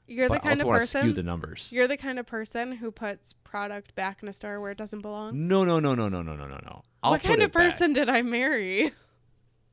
you're 0.08 0.30
but 0.30 0.42
the 0.42 0.48
I 0.48 0.56
kind 0.56 0.62
also 0.62 0.74
of 0.74 0.82
to 0.82 0.88
skew 0.88 1.00
person. 1.02 1.16
the 1.16 1.24
numbers. 1.24 1.70
You're 1.72 1.88
the 1.88 1.98
kind 1.98 2.18
of 2.20 2.26
person 2.26 2.72
who 2.74 2.92
puts 2.92 3.34
product 3.44 3.94
back 3.96 4.24
in 4.24 4.28
a 4.30 4.34
store 4.34 4.60
where 4.62 4.72
it 4.72 4.78
doesn't 4.78 5.02
belong. 5.02 5.48
No, 5.48 5.64
no, 5.64 5.80
no, 5.80 5.94
no, 5.96 6.08
no, 6.10 6.22
no, 6.22 6.36
no, 6.36 6.48
no, 6.48 6.60
no. 6.64 6.82
I'll 7.04 7.12
what 7.12 7.22
kind 7.24 7.42
of 7.42 7.52
back. 7.52 7.64
person 7.72 7.94
did 7.94 8.10
I 8.10 8.22
marry? 8.22 8.92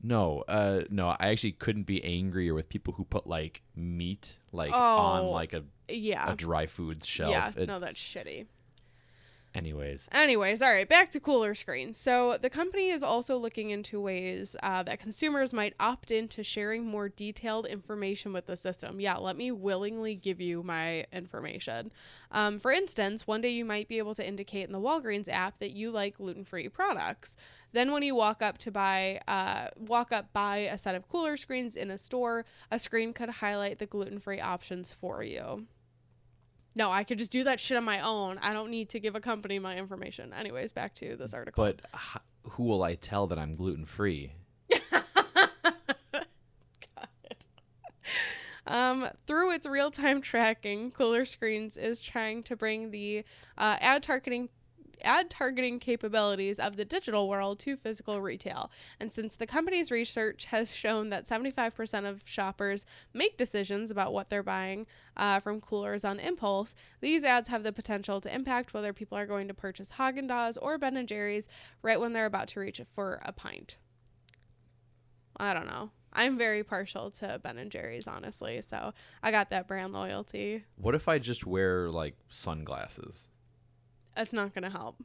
No, 0.03 0.43
uh, 0.47 0.81
no. 0.89 1.07
I 1.09 1.29
actually 1.29 1.53
couldn't 1.53 1.83
be 1.87 2.03
angrier 2.03 2.53
with 2.53 2.69
people 2.69 2.93
who 2.93 3.05
put 3.05 3.25
like 3.25 3.63
meat 3.75 4.37
like 4.51 4.71
on 4.71 5.21
Oh, 5.25 5.29
like 5.31 5.53
a, 5.53 5.63
Yeah. 5.89 6.31
a 6.31 6.35
dry 6.35 6.67
food 6.67 7.03
shelf. 7.03 7.31
Yeah. 7.31 7.65
No, 7.65 7.79
that's 7.79 7.97
shitty. 7.97 8.45
Anyways, 9.55 10.09
Anyways, 10.11 10.61
all 10.61 10.73
right, 10.73 10.87
back 10.87 11.09
to 11.11 11.19
cooler 11.21 11.55
screens. 11.55 11.97
So 11.97 12.37
the 12.41 12.49
company 12.49 12.89
is 12.89 13.03
also 13.03 13.37
looking 13.37 13.69
into 13.69 14.01
ways 14.01 14.55
uh, 14.61 14.83
that 14.83 14.99
consumers 14.99 15.53
might 15.53 15.73
opt 15.79 16.11
into 16.11 16.43
sharing 16.43 16.85
more 16.85 17.07
detailed 17.07 17.65
information 17.65 18.33
with 18.33 18.47
the 18.47 18.57
system. 18.57 18.99
Yeah, 18.99 19.15
let 19.15 19.37
me 19.37 19.51
willingly 19.51 20.13
give 20.13 20.41
you 20.41 20.61
my 20.61 21.05
information. 21.13 21.91
Um, 22.31 22.59
for 22.59 22.71
instance, 22.71 23.25
one 23.25 23.39
day 23.39 23.49
you 23.49 23.63
might 23.63 23.87
be 23.87 23.97
able 23.97 24.13
to 24.15 24.27
indicate 24.27 24.67
in 24.67 24.73
the 24.73 24.79
Walgreens 24.79 25.29
app 25.29 25.59
that 25.59 25.71
you 25.71 25.89
like 25.89 26.17
gluten-free 26.17 26.69
products. 26.69 27.37
Then, 27.71 27.91
when 27.91 28.03
you 28.03 28.13
walk 28.13 28.41
up 28.41 28.57
to 28.59 28.71
buy, 28.71 29.21
uh, 29.27 29.67
walk 29.77 30.11
up 30.11 30.33
buy 30.33 30.57
a 30.57 30.77
set 30.77 30.95
of 30.95 31.07
cooler 31.07 31.37
screens 31.37 31.77
in 31.77 31.91
a 31.91 31.97
store, 31.97 32.45
a 32.69 32.77
screen 32.77 33.13
could 33.13 33.29
highlight 33.29 33.79
the 33.79 33.85
gluten-free 33.85 34.41
options 34.41 34.91
for 34.91 35.23
you. 35.23 35.65
No, 36.75 36.91
I 36.91 37.03
could 37.05 37.17
just 37.19 37.31
do 37.31 37.43
that 37.45 37.59
shit 37.59 37.77
on 37.77 37.83
my 37.85 38.01
own. 38.01 38.37
I 38.39 38.51
don't 38.53 38.69
need 38.69 38.89
to 38.89 38.99
give 38.99 39.15
a 39.15 39.21
company 39.21 39.59
my 39.59 39.77
information. 39.77 40.33
Anyways, 40.33 40.71
back 40.73 40.93
to 40.95 41.15
this 41.15 41.33
article. 41.33 41.63
but 41.63 41.81
h- 41.93 42.21
who 42.51 42.65
will 42.65 42.83
I 42.83 42.95
tell 42.95 43.27
that 43.27 43.39
I'm 43.39 43.55
gluten 43.55 43.85
free? 43.85 44.33
Um, 48.67 49.07
through 49.27 49.51
its 49.51 49.67
real-time 49.67 50.21
tracking, 50.23 50.89
Cooler 50.89 51.23
Screens 51.25 51.77
is 51.77 52.01
trying 52.01 52.41
to 52.43 52.55
bring 52.55 52.89
the 52.89 53.23
uh, 53.59 53.77
ad 53.79 54.01
targeting 54.01 54.49
ad 55.03 55.29
targeting 55.29 55.79
capabilities 55.79 56.59
of 56.59 56.75
the 56.75 56.85
digital 56.85 57.29
world 57.29 57.59
to 57.59 57.75
physical 57.75 58.21
retail. 58.21 58.71
And 58.99 59.11
since 59.11 59.35
the 59.35 59.47
company's 59.47 59.91
research 59.91 60.45
has 60.45 60.73
shown 60.73 61.09
that 61.09 61.27
75% 61.27 62.09
of 62.09 62.21
shoppers 62.25 62.85
make 63.13 63.37
decisions 63.37 63.91
about 63.91 64.13
what 64.13 64.29
they're 64.29 64.43
buying 64.43 64.87
uh, 65.17 65.39
from 65.39 65.61
coolers 65.61 66.05
on 66.05 66.19
impulse, 66.19 66.75
these 67.01 67.23
ads 67.23 67.49
have 67.49 67.63
the 67.63 67.71
potential 67.71 68.21
to 68.21 68.33
impact 68.33 68.73
whether 68.73 68.93
people 68.93 69.17
are 69.17 69.25
going 69.25 69.47
to 69.47 69.53
purchase 69.53 69.91
Haagen-Dazs 69.91 70.57
or 70.61 70.77
Ben 70.77 71.05
& 71.05 71.07
Jerry's 71.07 71.47
right 71.81 71.99
when 71.99 72.13
they're 72.13 72.25
about 72.25 72.47
to 72.49 72.59
reach 72.59 72.81
for 72.93 73.21
a 73.23 73.31
pint. 73.31 73.77
I 75.37 75.53
don't 75.53 75.67
know. 75.67 75.91
I'm 76.15 76.37
very 76.37 76.63
partial 76.63 77.11
to 77.11 77.39
Ben 77.43 77.57
and 77.57 77.69
Jerry's, 77.69 78.07
honestly. 78.07 78.61
So 78.61 78.93
I 79.21 79.31
got 79.31 79.49
that 79.49 79.67
brand 79.67 79.93
loyalty. 79.93 80.63
What 80.77 80.95
if 80.95 81.07
I 81.07 81.19
just 81.19 81.45
wear 81.45 81.89
like 81.89 82.15
sunglasses, 82.29 83.27
It's 84.17 84.33
not 84.33 84.53
gonna 84.53 84.69
help. 84.69 84.97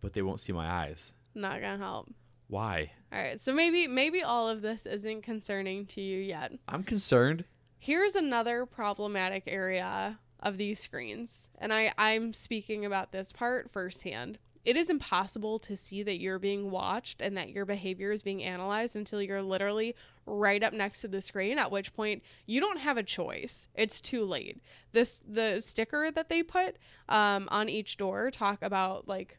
but 0.00 0.14
they 0.14 0.22
won't 0.22 0.40
see 0.40 0.52
my 0.52 0.66
eyes? 0.66 1.12
Not 1.34 1.60
gonna 1.60 1.76
help. 1.82 2.08
Why? 2.48 2.92
All 3.12 3.20
right. 3.22 3.38
So 3.38 3.52
maybe 3.52 3.86
maybe 3.86 4.22
all 4.22 4.48
of 4.48 4.62
this 4.62 4.86
isn't 4.86 5.22
concerning 5.22 5.86
to 5.86 6.00
you 6.00 6.18
yet. 6.18 6.52
I'm 6.68 6.82
concerned. 6.84 7.44
Here's 7.78 8.14
another 8.14 8.66
problematic 8.66 9.44
area 9.46 10.18
of 10.40 10.56
these 10.56 10.80
screens, 10.80 11.48
and 11.58 11.72
I 11.72 11.92
I'm 11.98 12.32
speaking 12.32 12.84
about 12.84 13.12
this 13.12 13.30
part 13.30 13.70
firsthand. 13.70 14.38
It 14.64 14.76
is 14.76 14.90
impossible 14.90 15.58
to 15.60 15.76
see 15.76 16.02
that 16.02 16.20
you're 16.20 16.38
being 16.38 16.70
watched 16.70 17.20
and 17.22 17.36
that 17.36 17.50
your 17.50 17.64
behavior 17.64 18.12
is 18.12 18.22
being 18.22 18.42
analyzed 18.42 18.94
until 18.94 19.22
you're 19.22 19.42
literally 19.42 19.94
right 20.26 20.62
up 20.62 20.72
next 20.72 21.00
to 21.00 21.08
the 21.08 21.20
screen 21.20 21.58
at 21.58 21.70
which 21.70 21.94
point 21.94 22.22
you 22.46 22.60
don't 22.60 22.78
have 22.78 22.96
a 22.96 23.02
choice. 23.02 23.68
It's 23.74 24.00
too 24.00 24.24
late. 24.24 24.62
This 24.92 25.22
the 25.26 25.60
sticker 25.60 26.10
that 26.10 26.28
they 26.28 26.42
put 26.42 26.76
um, 27.08 27.48
on 27.50 27.68
each 27.68 27.96
door 27.96 28.30
talk 28.30 28.62
about 28.62 29.08
like 29.08 29.38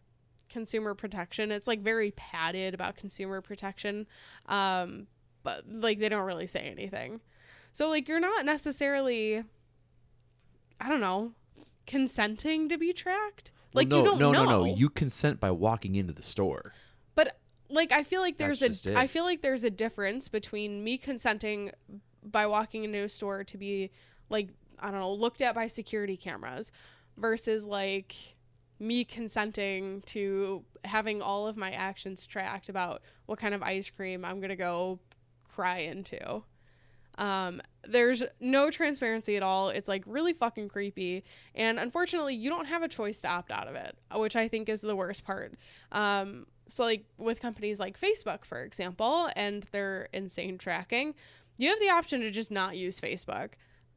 consumer 0.49 0.95
protection. 0.95 1.51
It's 1.51 1.67
like 1.67 1.81
very 1.81 2.11
padded 2.11 2.73
about 2.73 2.97
consumer 2.97 3.41
protection 3.41 4.07
um, 4.47 5.07
but 5.43 5.63
like 5.67 5.99
they 5.99 6.09
don't 6.09 6.25
really 6.25 6.47
say 6.47 6.61
anything. 6.61 7.21
So 7.73 7.89
like 7.89 8.09
you're 8.09 8.19
not 8.19 8.45
necessarily 8.45 9.43
i 10.81 10.89
don't 10.89 10.99
know 10.99 11.31
consenting 11.85 12.67
to 12.67 12.77
be 12.77 12.91
tracked 12.91 13.51
like 13.73 13.89
Well, 13.89 13.99
you 13.99 14.03
no, 14.05 14.09
don't 14.11 14.19
no, 14.19 14.31
know 14.31 14.45
no, 14.45 14.65
no. 14.65 14.75
You 14.75 14.89
consent 14.89 15.39
by 15.39 15.51
walking 15.51 15.95
into 15.95 16.13
the 16.13 16.23
store. 16.23 16.73
but 17.15 17.37
like 17.69 17.91
I 17.91 18.03
feel 18.03 18.21
like 18.21 18.37
there's 18.37 18.61
a 18.61 19.07
feel 19.07 19.23
like 19.23 19.41
there's 19.41 19.63
a 19.63 19.69
difference 19.69 20.27
between 20.27 20.83
me 20.83 20.97
consenting 20.97 21.71
by 22.23 22.45
walking 22.45 22.83
into 22.83 22.99
a 22.99 23.09
store 23.09 23.43
to 23.45 23.57
be 23.57 23.91
like 24.29 24.49
I 24.79 24.91
don't 24.91 24.99
know 24.99 25.13
looked 25.13 25.41
at 25.41 25.55
by 25.55 25.67
security 25.67 26.17
cameras 26.17 26.71
versus 27.17 27.65
like 27.65 28.15
me 28.79 29.03
consenting 29.05 30.01
to 30.07 30.63
having 30.83 31.21
all 31.21 31.47
of 31.47 31.55
my 31.55 31.71
actions 31.71 32.25
tracked 32.25 32.67
about 32.67 33.01
what 33.27 33.39
kind 33.39 33.53
of 33.53 33.61
ice 33.61 33.89
cream 33.89 34.25
I'm 34.25 34.41
gonna 34.41 34.55
go 34.55 34.99
cry 35.47 35.79
into. 35.79 36.43
Um, 37.17 37.61
there's 37.87 38.23
no 38.39 38.69
transparency 38.69 39.35
at 39.37 39.43
all. 39.43 39.69
It's 39.69 39.87
like 39.87 40.03
really 40.05 40.33
fucking 40.33 40.69
creepy. 40.69 41.23
And 41.55 41.79
unfortunately, 41.79 42.35
you 42.35 42.49
don't 42.49 42.65
have 42.65 42.83
a 42.83 42.87
choice 42.87 43.21
to 43.21 43.29
opt 43.29 43.51
out 43.51 43.67
of 43.67 43.75
it, 43.75 43.97
which 44.15 44.35
I 44.35 44.47
think 44.47 44.69
is 44.69 44.81
the 44.81 44.95
worst 44.95 45.23
part. 45.23 45.55
Um, 45.91 46.45
so, 46.67 46.83
like 46.83 47.05
with 47.17 47.41
companies 47.41 47.79
like 47.79 47.99
Facebook, 47.99 48.45
for 48.45 48.63
example, 48.63 49.29
and 49.35 49.65
their 49.71 50.09
insane 50.13 50.57
tracking, 50.57 51.15
you 51.57 51.69
have 51.69 51.79
the 51.79 51.89
option 51.89 52.21
to 52.21 52.31
just 52.31 52.51
not 52.51 52.77
use 52.77 52.99
Facebook. 52.99 53.49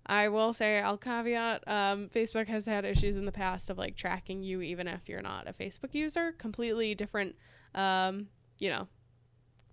I 0.06 0.28
will 0.28 0.52
say, 0.52 0.80
I'll 0.80 0.98
caveat 0.98 1.64
um, 1.66 2.10
Facebook 2.14 2.48
has 2.48 2.66
had 2.66 2.84
issues 2.84 3.16
in 3.16 3.24
the 3.24 3.32
past 3.32 3.70
of 3.70 3.78
like 3.78 3.96
tracking 3.96 4.42
you 4.42 4.60
even 4.60 4.86
if 4.86 5.08
you're 5.08 5.22
not 5.22 5.48
a 5.48 5.52
Facebook 5.52 5.94
user. 5.94 6.32
Completely 6.32 6.94
different, 6.94 7.36
um, 7.74 8.28
you 8.58 8.68
know, 8.68 8.86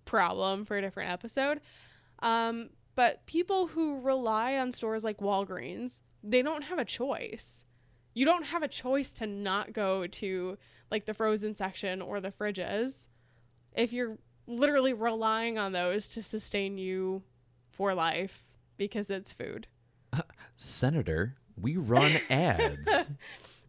problem 0.04 0.64
for 0.64 0.78
a 0.78 0.80
different 0.80 1.10
episode. 1.10 1.60
Um, 2.20 2.70
but 2.94 3.24
people 3.26 3.68
who 3.68 4.00
rely 4.00 4.56
on 4.56 4.72
stores 4.72 5.04
like 5.04 5.18
Walgreens, 5.18 6.00
they 6.22 6.42
don't 6.42 6.64
have 6.64 6.78
a 6.78 6.84
choice. 6.84 7.64
You 8.14 8.24
don't 8.24 8.46
have 8.46 8.62
a 8.62 8.68
choice 8.68 9.12
to 9.14 9.26
not 9.26 9.72
go 9.72 10.06
to 10.06 10.58
like 10.90 11.06
the 11.06 11.14
frozen 11.14 11.54
section 11.54 12.02
or 12.02 12.20
the 12.20 12.30
fridges 12.30 13.08
if 13.74 13.92
you're 13.92 14.18
literally 14.46 14.92
relying 14.92 15.58
on 15.58 15.72
those 15.72 16.08
to 16.08 16.22
sustain 16.22 16.76
you 16.76 17.22
for 17.70 17.94
life 17.94 18.44
because 18.76 19.10
it's 19.10 19.32
food. 19.32 19.66
Senator, 20.56 21.36
we 21.56 21.76
run 21.76 22.12
ads. 22.28 23.08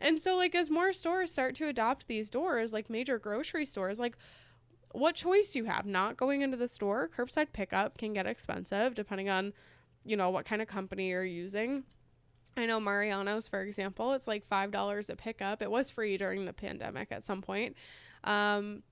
And 0.03 0.21
so 0.21 0.35
like 0.35 0.53
as 0.53 0.69
more 0.69 0.91
stores 0.91 1.31
start 1.31 1.55
to 1.55 1.69
adopt 1.69 2.07
these 2.07 2.29
doors, 2.29 2.73
like 2.73 2.89
major 2.89 3.17
grocery 3.17 3.65
stores, 3.65 3.99
like 3.99 4.17
what 4.93 5.15
choice 5.15 5.51
do 5.51 5.59
you 5.59 5.65
have? 5.65 5.85
Not 5.85 6.17
going 6.17 6.41
into 6.41 6.55
the 6.55 6.67
store, 6.67 7.09
curbside 7.15 7.51
pickup 7.51 7.97
can 7.97 8.13
get 8.13 8.25
expensive 8.25 8.95
depending 8.95 9.29
on, 9.29 9.53
you 10.05 10.15
know, 10.15 10.29
what 10.29 10.45
kind 10.45 10.61
of 10.61 10.67
company 10.67 11.09
you're 11.09 11.25
using. 11.25 11.83
I 12.55 12.67
know 12.67 12.79
Mariano's, 12.79 13.47
for 13.47 13.61
example, 13.61 14.13
it's 14.13 14.27
like 14.27 14.47
five 14.47 14.71
dollars 14.71 15.09
a 15.09 15.15
pickup. 15.15 15.61
It 15.61 15.71
was 15.71 15.89
free 15.89 16.17
during 16.17 16.45
the 16.45 16.53
pandemic 16.53 17.11
at 17.11 17.25
some 17.25 17.41
point. 17.41 17.75
Um, 18.23 18.83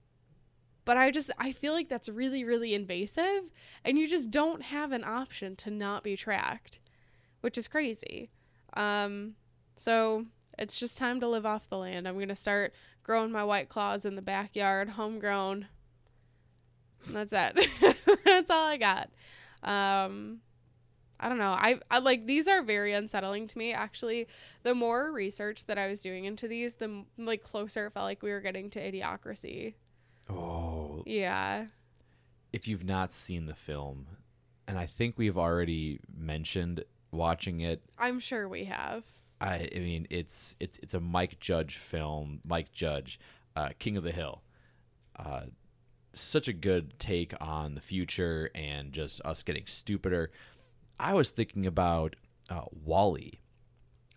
but 0.83 0.97
I 0.97 1.11
just 1.11 1.29
I 1.37 1.51
feel 1.51 1.73
like 1.73 1.87
that's 1.87 2.09
really, 2.09 2.43
really 2.43 2.73
invasive 2.73 3.43
and 3.85 3.97
you 3.97 4.07
just 4.07 4.31
don't 4.31 4.63
have 4.63 4.91
an 4.91 5.03
option 5.03 5.55
to 5.57 5.69
not 5.69 6.03
be 6.03 6.17
tracked, 6.17 6.79
which 7.41 7.57
is 7.57 7.67
crazy. 7.67 8.31
Um, 8.73 9.35
so 9.77 10.25
it's 10.57 10.77
just 10.77 10.97
time 10.97 11.19
to 11.19 11.27
live 11.27 11.45
off 11.45 11.69
the 11.69 11.77
land. 11.77 12.07
I'm 12.07 12.19
gonna 12.19 12.35
start 12.35 12.73
growing 13.03 13.31
my 13.31 13.43
white 13.43 13.69
claws 13.69 14.05
in 14.05 14.15
the 14.15 14.21
backyard, 14.21 14.89
homegrown. 14.89 15.67
That's 17.09 17.33
it. 17.33 17.67
That's 18.25 18.49
all 18.51 18.63
I 18.65 18.77
got. 18.77 19.09
Um, 19.63 20.39
I 21.19 21.29
don't 21.29 21.37
know. 21.37 21.51
I, 21.51 21.79
I 21.89 21.99
like 21.99 22.25
these 22.25 22.47
are 22.47 22.61
very 22.63 22.93
unsettling 22.93 23.47
to 23.47 23.57
me. 23.57 23.73
Actually, 23.73 24.27
the 24.63 24.73
more 24.73 25.11
research 25.11 25.65
that 25.65 25.77
I 25.77 25.87
was 25.87 26.01
doing 26.01 26.25
into 26.25 26.47
these, 26.47 26.75
the 26.75 27.05
like 27.17 27.43
closer 27.43 27.87
it 27.87 27.93
felt 27.93 28.05
like 28.05 28.23
we 28.23 28.31
were 28.31 28.41
getting 28.41 28.69
to 28.71 28.79
idiocracy. 28.91 29.75
oh, 30.29 31.03
Yeah. 31.05 31.65
if 32.53 32.67
you've 32.67 32.83
not 32.83 33.11
seen 33.11 33.45
the 33.45 33.53
film, 33.55 34.07
and 34.67 34.77
I 34.79 34.85
think 34.87 35.17
we've 35.17 35.37
already 35.37 35.99
mentioned 36.15 36.83
watching 37.11 37.61
it. 37.61 37.81
I'm 37.99 38.19
sure 38.19 38.47
we 38.49 38.65
have. 38.65 39.03
I, 39.39 39.69
I 39.75 39.79
mean, 39.79 40.07
it's 40.09 40.55
it's 40.59 40.77
it's 40.81 40.93
a 40.93 40.99
Mike 40.99 41.39
Judge 41.39 41.75
film. 41.77 42.41
Mike 42.43 42.71
Judge, 42.71 43.19
uh, 43.55 43.69
King 43.79 43.97
of 43.97 44.03
the 44.03 44.11
Hill. 44.11 44.41
Uh, 45.17 45.41
such 46.13 46.47
a 46.47 46.53
good 46.53 46.97
take 46.99 47.33
on 47.41 47.75
the 47.75 47.81
future 47.81 48.49
and 48.55 48.91
just 48.91 49.21
us 49.25 49.43
getting 49.43 49.65
stupider. 49.65 50.31
I 50.99 51.13
was 51.13 51.29
thinking 51.29 51.65
about 51.65 52.15
uh, 52.49 52.65
WALL-E 52.85 53.39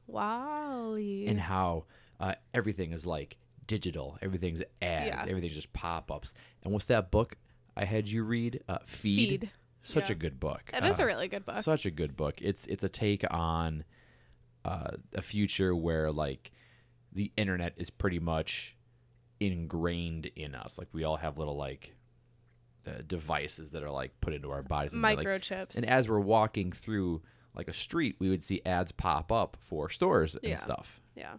WALL-E. 0.06 1.26
and 1.26 1.40
how 1.40 1.84
uh, 2.20 2.34
everything 2.52 2.92
is 2.92 3.06
like 3.06 3.36
digital. 3.66 4.18
Everything's 4.22 4.62
ads. 4.82 5.06
Yeah. 5.06 5.24
Everything's 5.28 5.54
just 5.54 5.72
pop 5.72 6.10
ups. 6.10 6.32
And 6.62 6.72
what's 6.72 6.86
that 6.86 7.10
book 7.10 7.36
I 7.76 7.84
had 7.84 8.08
you 8.08 8.22
read? 8.22 8.62
Uh, 8.68 8.78
Feed. 8.86 9.40
Feed. 9.42 9.50
Such 9.82 10.08
Yeah. 10.08 10.12
a 10.12 10.18
good 10.18 10.40
book. 10.40 10.70
It 10.72 10.84
is 10.84 10.98
Uh, 10.98 11.02
a 11.02 11.06
really 11.06 11.28
good 11.28 11.44
book. 11.44 11.62
Such 11.62 11.84
a 11.86 11.90
good 11.90 12.16
book. 12.16 12.40
It's 12.40 12.64
it's 12.66 12.82
a 12.84 12.88
take 12.88 13.24
on 13.30 13.84
uh, 14.64 14.92
a 15.14 15.22
future 15.22 15.74
where 15.74 16.10
like 16.10 16.52
the 17.12 17.32
internet 17.36 17.74
is 17.76 17.90
pretty 17.90 18.18
much 18.18 18.74
ingrained 19.40 20.26
in 20.36 20.54
us. 20.54 20.78
Like 20.78 20.88
we 20.92 21.04
all 21.04 21.16
have 21.16 21.38
little 21.38 21.56
like 21.56 21.94
uh, 22.86 23.02
devices 23.06 23.72
that 23.72 23.82
are 23.82 23.90
like 23.90 24.12
put 24.20 24.32
into 24.34 24.50
our 24.50 24.62
bodies. 24.62 24.92
And 24.92 25.02
they're, 25.04 25.16
like, 25.16 25.26
Microchips. 25.26 25.76
and 25.76 25.88
as 25.88 26.08
we're 26.08 26.20
walking 26.20 26.72
through 26.72 27.22
like 27.54 27.68
a 27.68 27.72
street, 27.72 28.16
we 28.18 28.28
would 28.30 28.42
see 28.42 28.60
ads 28.66 28.92
pop 28.92 29.30
up 29.32 29.56
for 29.60 29.88
stores 29.88 30.34
and 30.34 30.44
Yeah. 30.44 30.56
stuff. 30.56 31.00
Yeah. 31.14 31.34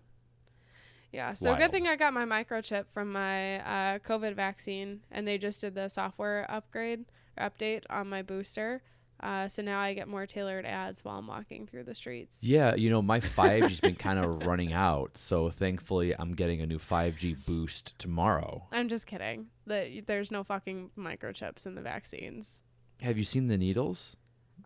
Yeah. 1.11 1.33
So 1.33 1.55
good 1.55 1.71
thing 1.71 1.87
I 1.87 1.95
got 1.95 2.13
my 2.13 2.25
microchip 2.25 2.85
from 2.93 3.11
my 3.11 3.59
uh, 3.59 3.99
COVID 3.99 4.35
vaccine, 4.35 5.01
and 5.11 5.27
they 5.27 5.37
just 5.37 5.61
did 5.61 5.75
the 5.75 5.87
software 5.87 6.45
upgrade 6.49 7.05
or 7.37 7.49
update 7.49 7.83
on 7.89 8.09
my 8.09 8.21
booster. 8.21 8.81
Uh, 9.21 9.47
so 9.47 9.61
now 9.61 9.79
I 9.79 9.93
get 9.93 10.07
more 10.07 10.25
tailored 10.25 10.65
ads 10.65 11.03
while 11.03 11.17
I'm 11.17 11.27
walking 11.27 11.65
through 11.65 11.85
the 11.85 11.95
streets. 11.95 12.43
Yeah, 12.43 12.75
you 12.75 12.89
know, 12.89 13.01
my 13.01 13.19
5G's 13.19 13.79
been 13.79 13.95
kind 14.07 14.19
of 14.19 14.43
running 14.45 14.73
out, 14.73 15.17
so 15.17 15.49
thankfully 15.49 16.13
I'm 16.17 16.33
getting 16.33 16.61
a 16.61 16.65
new 16.67 16.77
5G 16.77 17.45
boost 17.45 17.97
tomorrow. 17.97 18.67
I'm 18.71 18.89
just 18.89 19.05
kidding. 19.07 19.47
The, 19.65 20.03
there's 20.05 20.31
no 20.31 20.43
fucking 20.43 20.91
microchips 20.97 21.65
in 21.65 21.75
the 21.75 21.81
vaccines. 21.81 22.61
Have 23.01 23.17
you 23.17 23.23
seen 23.23 23.47
the 23.47 23.57
needles? 23.57 24.17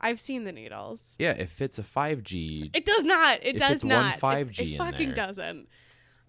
I've 0.02 0.20
seen 0.20 0.44
the 0.46 0.52
needles. 0.52 1.16
Yeah, 1.20 1.32
if 1.38 1.62
it's 1.62 1.78
a 1.80 1.84
5G, 1.84 2.72
It 2.74 2.86
does 2.86 3.04
not. 3.04 3.40
It 3.44 3.58
does 3.58 3.76
it's 3.76 3.84
one 3.84 3.92
not. 4.04 4.16
It- 4.16 4.22
5G 4.22 4.60
It, 4.60 4.70
in 4.72 4.78
fucking 4.78 5.08
there. 5.10 5.16
doesn't. 5.16 5.68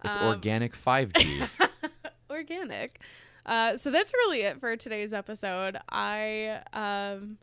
it's 0.03 0.15
um, 0.15 0.27
organic 0.27 0.75
5G. 0.77 1.47
organic. 2.29 2.99
Uh, 3.45 3.75
so 3.77 3.89
that's 3.91 4.13
really 4.13 4.41
it 4.41 4.59
for 4.59 4.75
today's 4.77 5.13
episode. 5.13 5.77
I 5.89 6.61
um, 6.73 7.37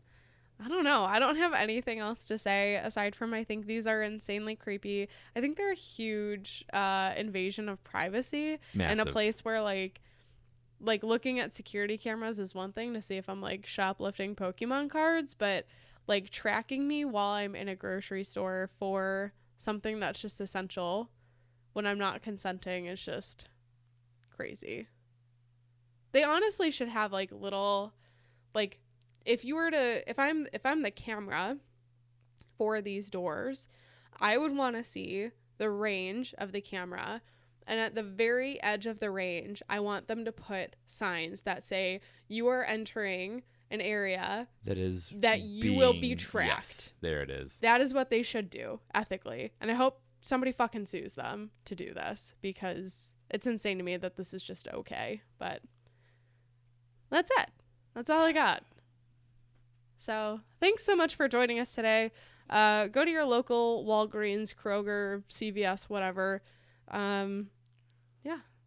I 0.63 0.67
don't 0.67 0.83
know. 0.83 1.03
I 1.03 1.19
don't 1.19 1.37
have 1.37 1.53
anything 1.53 1.99
else 1.99 2.25
to 2.25 2.37
say 2.37 2.75
aside 2.75 3.15
from 3.15 3.33
I 3.33 3.43
think 3.43 3.65
these 3.65 3.87
are 3.87 4.01
insanely 4.01 4.55
creepy. 4.55 5.07
I 5.35 5.39
think 5.41 5.55
they're 5.55 5.71
a 5.71 5.75
huge 5.75 6.65
uh, 6.73 7.13
invasion 7.15 7.69
of 7.69 7.81
privacy 7.83 8.59
in 8.91 8.99
a 8.99 9.05
place 9.11 9.45
where 9.45 9.61
like 9.61 10.01
like 10.81 11.03
looking 11.03 11.39
at 11.39 11.53
security 11.53 11.97
cameras 11.97 12.39
is 12.39 12.55
one 12.55 12.71
thing 12.73 12.93
to 12.93 13.01
see 13.01 13.17
if 13.17 13.29
I'm 13.29 13.41
like 13.41 13.65
shoplifting 13.65 14.35
Pokemon 14.35 14.89
cards, 14.89 15.33
but 15.33 15.65
like 16.07 16.29
tracking 16.29 16.87
me 16.87 17.05
while 17.05 17.31
I'm 17.31 17.55
in 17.55 17.69
a 17.69 17.75
grocery 17.75 18.23
store 18.23 18.69
for 18.79 19.33
something 19.57 19.99
that's 19.99 20.21
just 20.21 20.41
essential 20.41 21.09
when 21.73 21.85
I'm 21.85 21.97
not 21.97 22.21
consenting 22.21 22.85
is 22.85 23.03
just 23.03 23.47
crazy. 24.35 24.87
They 26.11 26.23
honestly 26.23 26.71
should 26.71 26.89
have 26.89 27.11
like 27.11 27.31
little 27.31 27.93
like 28.55 28.79
if 29.29 29.45
you 29.45 29.55
were 29.55 29.69
to 29.69 30.09
if 30.09 30.17
I'm 30.17 30.47
if 30.51 30.65
I'm 30.65 30.81
the 30.81 30.91
camera 30.91 31.57
for 32.57 32.81
these 32.81 33.09
doors, 33.09 33.69
I 34.19 34.37
would 34.37 34.55
want 34.55 34.75
to 34.75 34.83
see 34.83 35.29
the 35.59 35.69
range 35.69 36.33
of 36.37 36.51
the 36.51 36.61
camera 36.61 37.21
and 37.67 37.79
at 37.79 37.93
the 37.93 38.03
very 38.03 38.61
edge 38.63 38.87
of 38.87 38.99
the 38.99 39.11
range, 39.11 39.61
I 39.69 39.79
want 39.79 40.07
them 40.07 40.25
to 40.25 40.31
put 40.31 40.75
signs 40.87 41.41
that 41.41 41.63
say 41.63 42.01
you 42.27 42.47
are 42.47 42.63
entering 42.63 43.43
an 43.69 43.81
area 43.81 44.47
that 44.63 44.79
is 44.79 45.13
that 45.17 45.41
you 45.41 45.75
will 45.75 45.93
be 45.93 46.15
tracked. 46.15 46.49
Yes, 46.49 46.93
there 47.01 47.21
it 47.21 47.29
is. 47.29 47.59
That 47.61 47.81
is 47.81 47.93
what 47.93 48.09
they 48.09 48.23
should 48.23 48.49
do 48.49 48.79
ethically. 48.95 49.51
And 49.61 49.69
I 49.69 49.75
hope 49.75 50.01
somebody 50.21 50.51
fucking 50.51 50.87
sues 50.87 51.13
them 51.13 51.51
to 51.65 51.75
do 51.75 51.93
this 51.93 52.33
because 52.41 53.13
it's 53.29 53.45
insane 53.45 53.77
to 53.77 53.83
me 53.83 53.95
that 53.97 54.17
this 54.17 54.33
is 54.33 54.41
just 54.41 54.67
okay. 54.73 55.21
But 55.37 55.61
that's 57.11 57.29
it. 57.37 57.49
That's 57.93 58.09
all 58.09 58.23
I 58.23 58.31
got. 58.31 58.63
So 59.99 60.39
thanks 60.61 60.83
so 60.85 60.95
much 60.95 61.15
for 61.15 61.27
joining 61.27 61.59
us 61.59 61.75
today. 61.75 62.11
Uh, 62.49 62.87
go 62.87 63.05
to 63.05 63.11
your 63.11 63.25
local 63.25 63.85
Walgreens, 63.85 64.55
Kroger, 64.55 65.23
CVS, 65.29 65.83
whatever. 65.83 66.41
Um, 66.89 67.49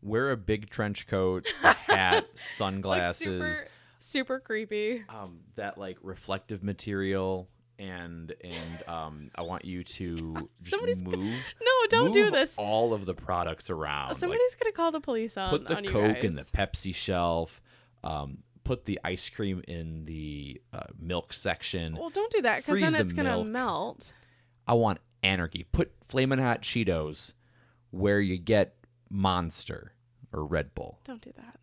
Wear 0.04 0.32
a 0.32 0.36
big 0.36 0.68
trench 0.68 1.06
coat, 1.06 1.46
a 1.62 1.74
hat, 1.74 2.14
like 2.14 2.24
sunglasses, 2.34 3.18
super, 3.22 3.66
super 4.00 4.40
creepy. 4.40 5.04
um, 5.08 5.38
that 5.54 5.78
like 5.78 5.96
reflective 6.02 6.64
material, 6.64 7.48
and 7.78 8.34
and 8.42 8.88
um, 8.88 9.30
I 9.36 9.42
want 9.42 9.64
you 9.64 9.84
to 9.84 10.48
just 10.60 10.70
Somebody's 10.70 11.04
move. 11.04 11.14
No, 11.62 11.86
don't 11.88 12.12
do 12.12 12.24
move 12.24 12.32
this. 12.32 12.56
All 12.58 12.94
of 12.94 13.06
the 13.06 13.14
products 13.14 13.70
around. 13.70 14.08
like, 14.08 14.16
Somebody's 14.16 14.56
gonna 14.56 14.72
call 14.72 14.90
the 14.90 15.00
police 15.00 15.36
on, 15.36 15.50
put 15.50 15.68
the 15.68 15.76
on 15.76 15.84
you 15.84 15.90
Coke 15.90 16.24
in 16.24 16.34
the 16.34 16.42
Pepsi 16.42 16.92
shelf. 16.92 17.62
Um, 18.02 18.38
put 18.64 18.84
the 18.84 19.00
ice 19.04 19.28
cream 19.28 19.62
in 19.66 20.04
the 20.04 20.60
uh, 20.72 20.84
milk 20.98 21.32
section. 21.32 21.96
Well, 21.98 22.10
don't 22.10 22.32
do 22.32 22.42
that 22.42 22.58
because 22.58 22.80
then 22.80 22.92
the 22.92 22.98
it's 22.98 23.12
gonna 23.12 23.44
melt. 23.44 24.12
I 24.66 24.74
want 24.74 24.98
anarchy. 25.22 25.66
Put 25.72 25.92
Flamin' 26.08 26.38
Hot 26.38 26.62
Cheetos 26.62 27.32
where 27.90 28.20
you 28.20 28.38
get 28.38 28.74
Monster 29.10 29.92
or 30.32 30.44
Red 30.44 30.74
Bull. 30.74 30.98
Don't 31.04 31.20
do 31.20 31.32
that. 31.36 31.56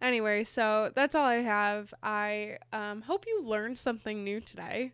Anyway, 0.00 0.42
so 0.42 0.90
that's 0.94 1.14
all 1.14 1.24
I 1.24 1.36
have. 1.36 1.94
I 2.02 2.58
um, 2.72 3.02
hope 3.02 3.24
you 3.26 3.42
learned 3.44 3.78
something 3.78 4.24
new 4.24 4.40
today. 4.40 4.92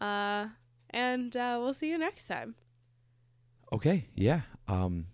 Uh, 0.00 0.48
and 0.90 1.36
uh, 1.36 1.58
we'll 1.60 1.74
see 1.74 1.88
you 1.88 1.98
next 1.98 2.26
time. 2.26 2.56
Okay, 3.72 4.08
yeah. 4.14 4.40
Um, 4.66 5.06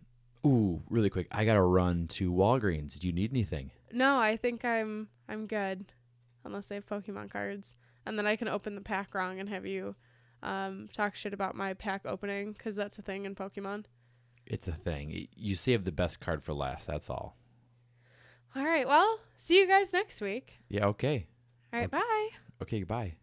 ooh, 0.46 0.82
really 0.88 1.10
quick. 1.10 1.26
I 1.30 1.44
gotta 1.44 1.60
run 1.60 2.06
to 2.08 2.32
Walgreens. 2.32 2.98
Do 2.98 3.06
you 3.06 3.12
need 3.12 3.32
anything? 3.32 3.70
No, 3.92 4.18
I 4.18 4.36
think 4.36 4.64
I'm 4.64 5.08
I'm 5.28 5.46
good, 5.46 5.86
unless 6.44 6.68
they 6.68 6.74
have 6.74 6.86
Pokemon 6.86 7.30
cards, 7.30 7.74
and 8.06 8.18
then 8.18 8.26
I 8.26 8.36
can 8.36 8.48
open 8.48 8.74
the 8.74 8.80
pack 8.80 9.14
wrong 9.14 9.40
and 9.40 9.48
have 9.48 9.66
you 9.66 9.94
um, 10.42 10.88
talk 10.92 11.14
shit 11.14 11.32
about 11.32 11.54
my 11.54 11.74
pack 11.74 12.02
opening 12.04 12.52
because 12.52 12.76
that's 12.76 12.98
a 12.98 13.02
thing 13.02 13.24
in 13.24 13.34
Pokemon. 13.34 13.84
It's 14.46 14.68
a 14.68 14.72
thing. 14.72 15.28
You 15.34 15.54
save 15.54 15.84
the 15.84 15.92
best 15.92 16.20
card 16.20 16.42
for 16.44 16.52
last. 16.52 16.86
That's 16.86 17.08
all. 17.08 17.36
All 18.54 18.64
right, 18.64 18.86
well, 18.86 19.18
see 19.36 19.58
you 19.58 19.66
guys 19.66 19.92
next 19.92 20.20
week. 20.20 20.60
Yeah. 20.68 20.86
Okay. 20.86 21.26
All 21.72 21.80
right, 21.80 21.86
Okay. 21.86 21.96
bye. 21.98 22.28
Okay. 22.62 22.78
Goodbye. 22.80 23.14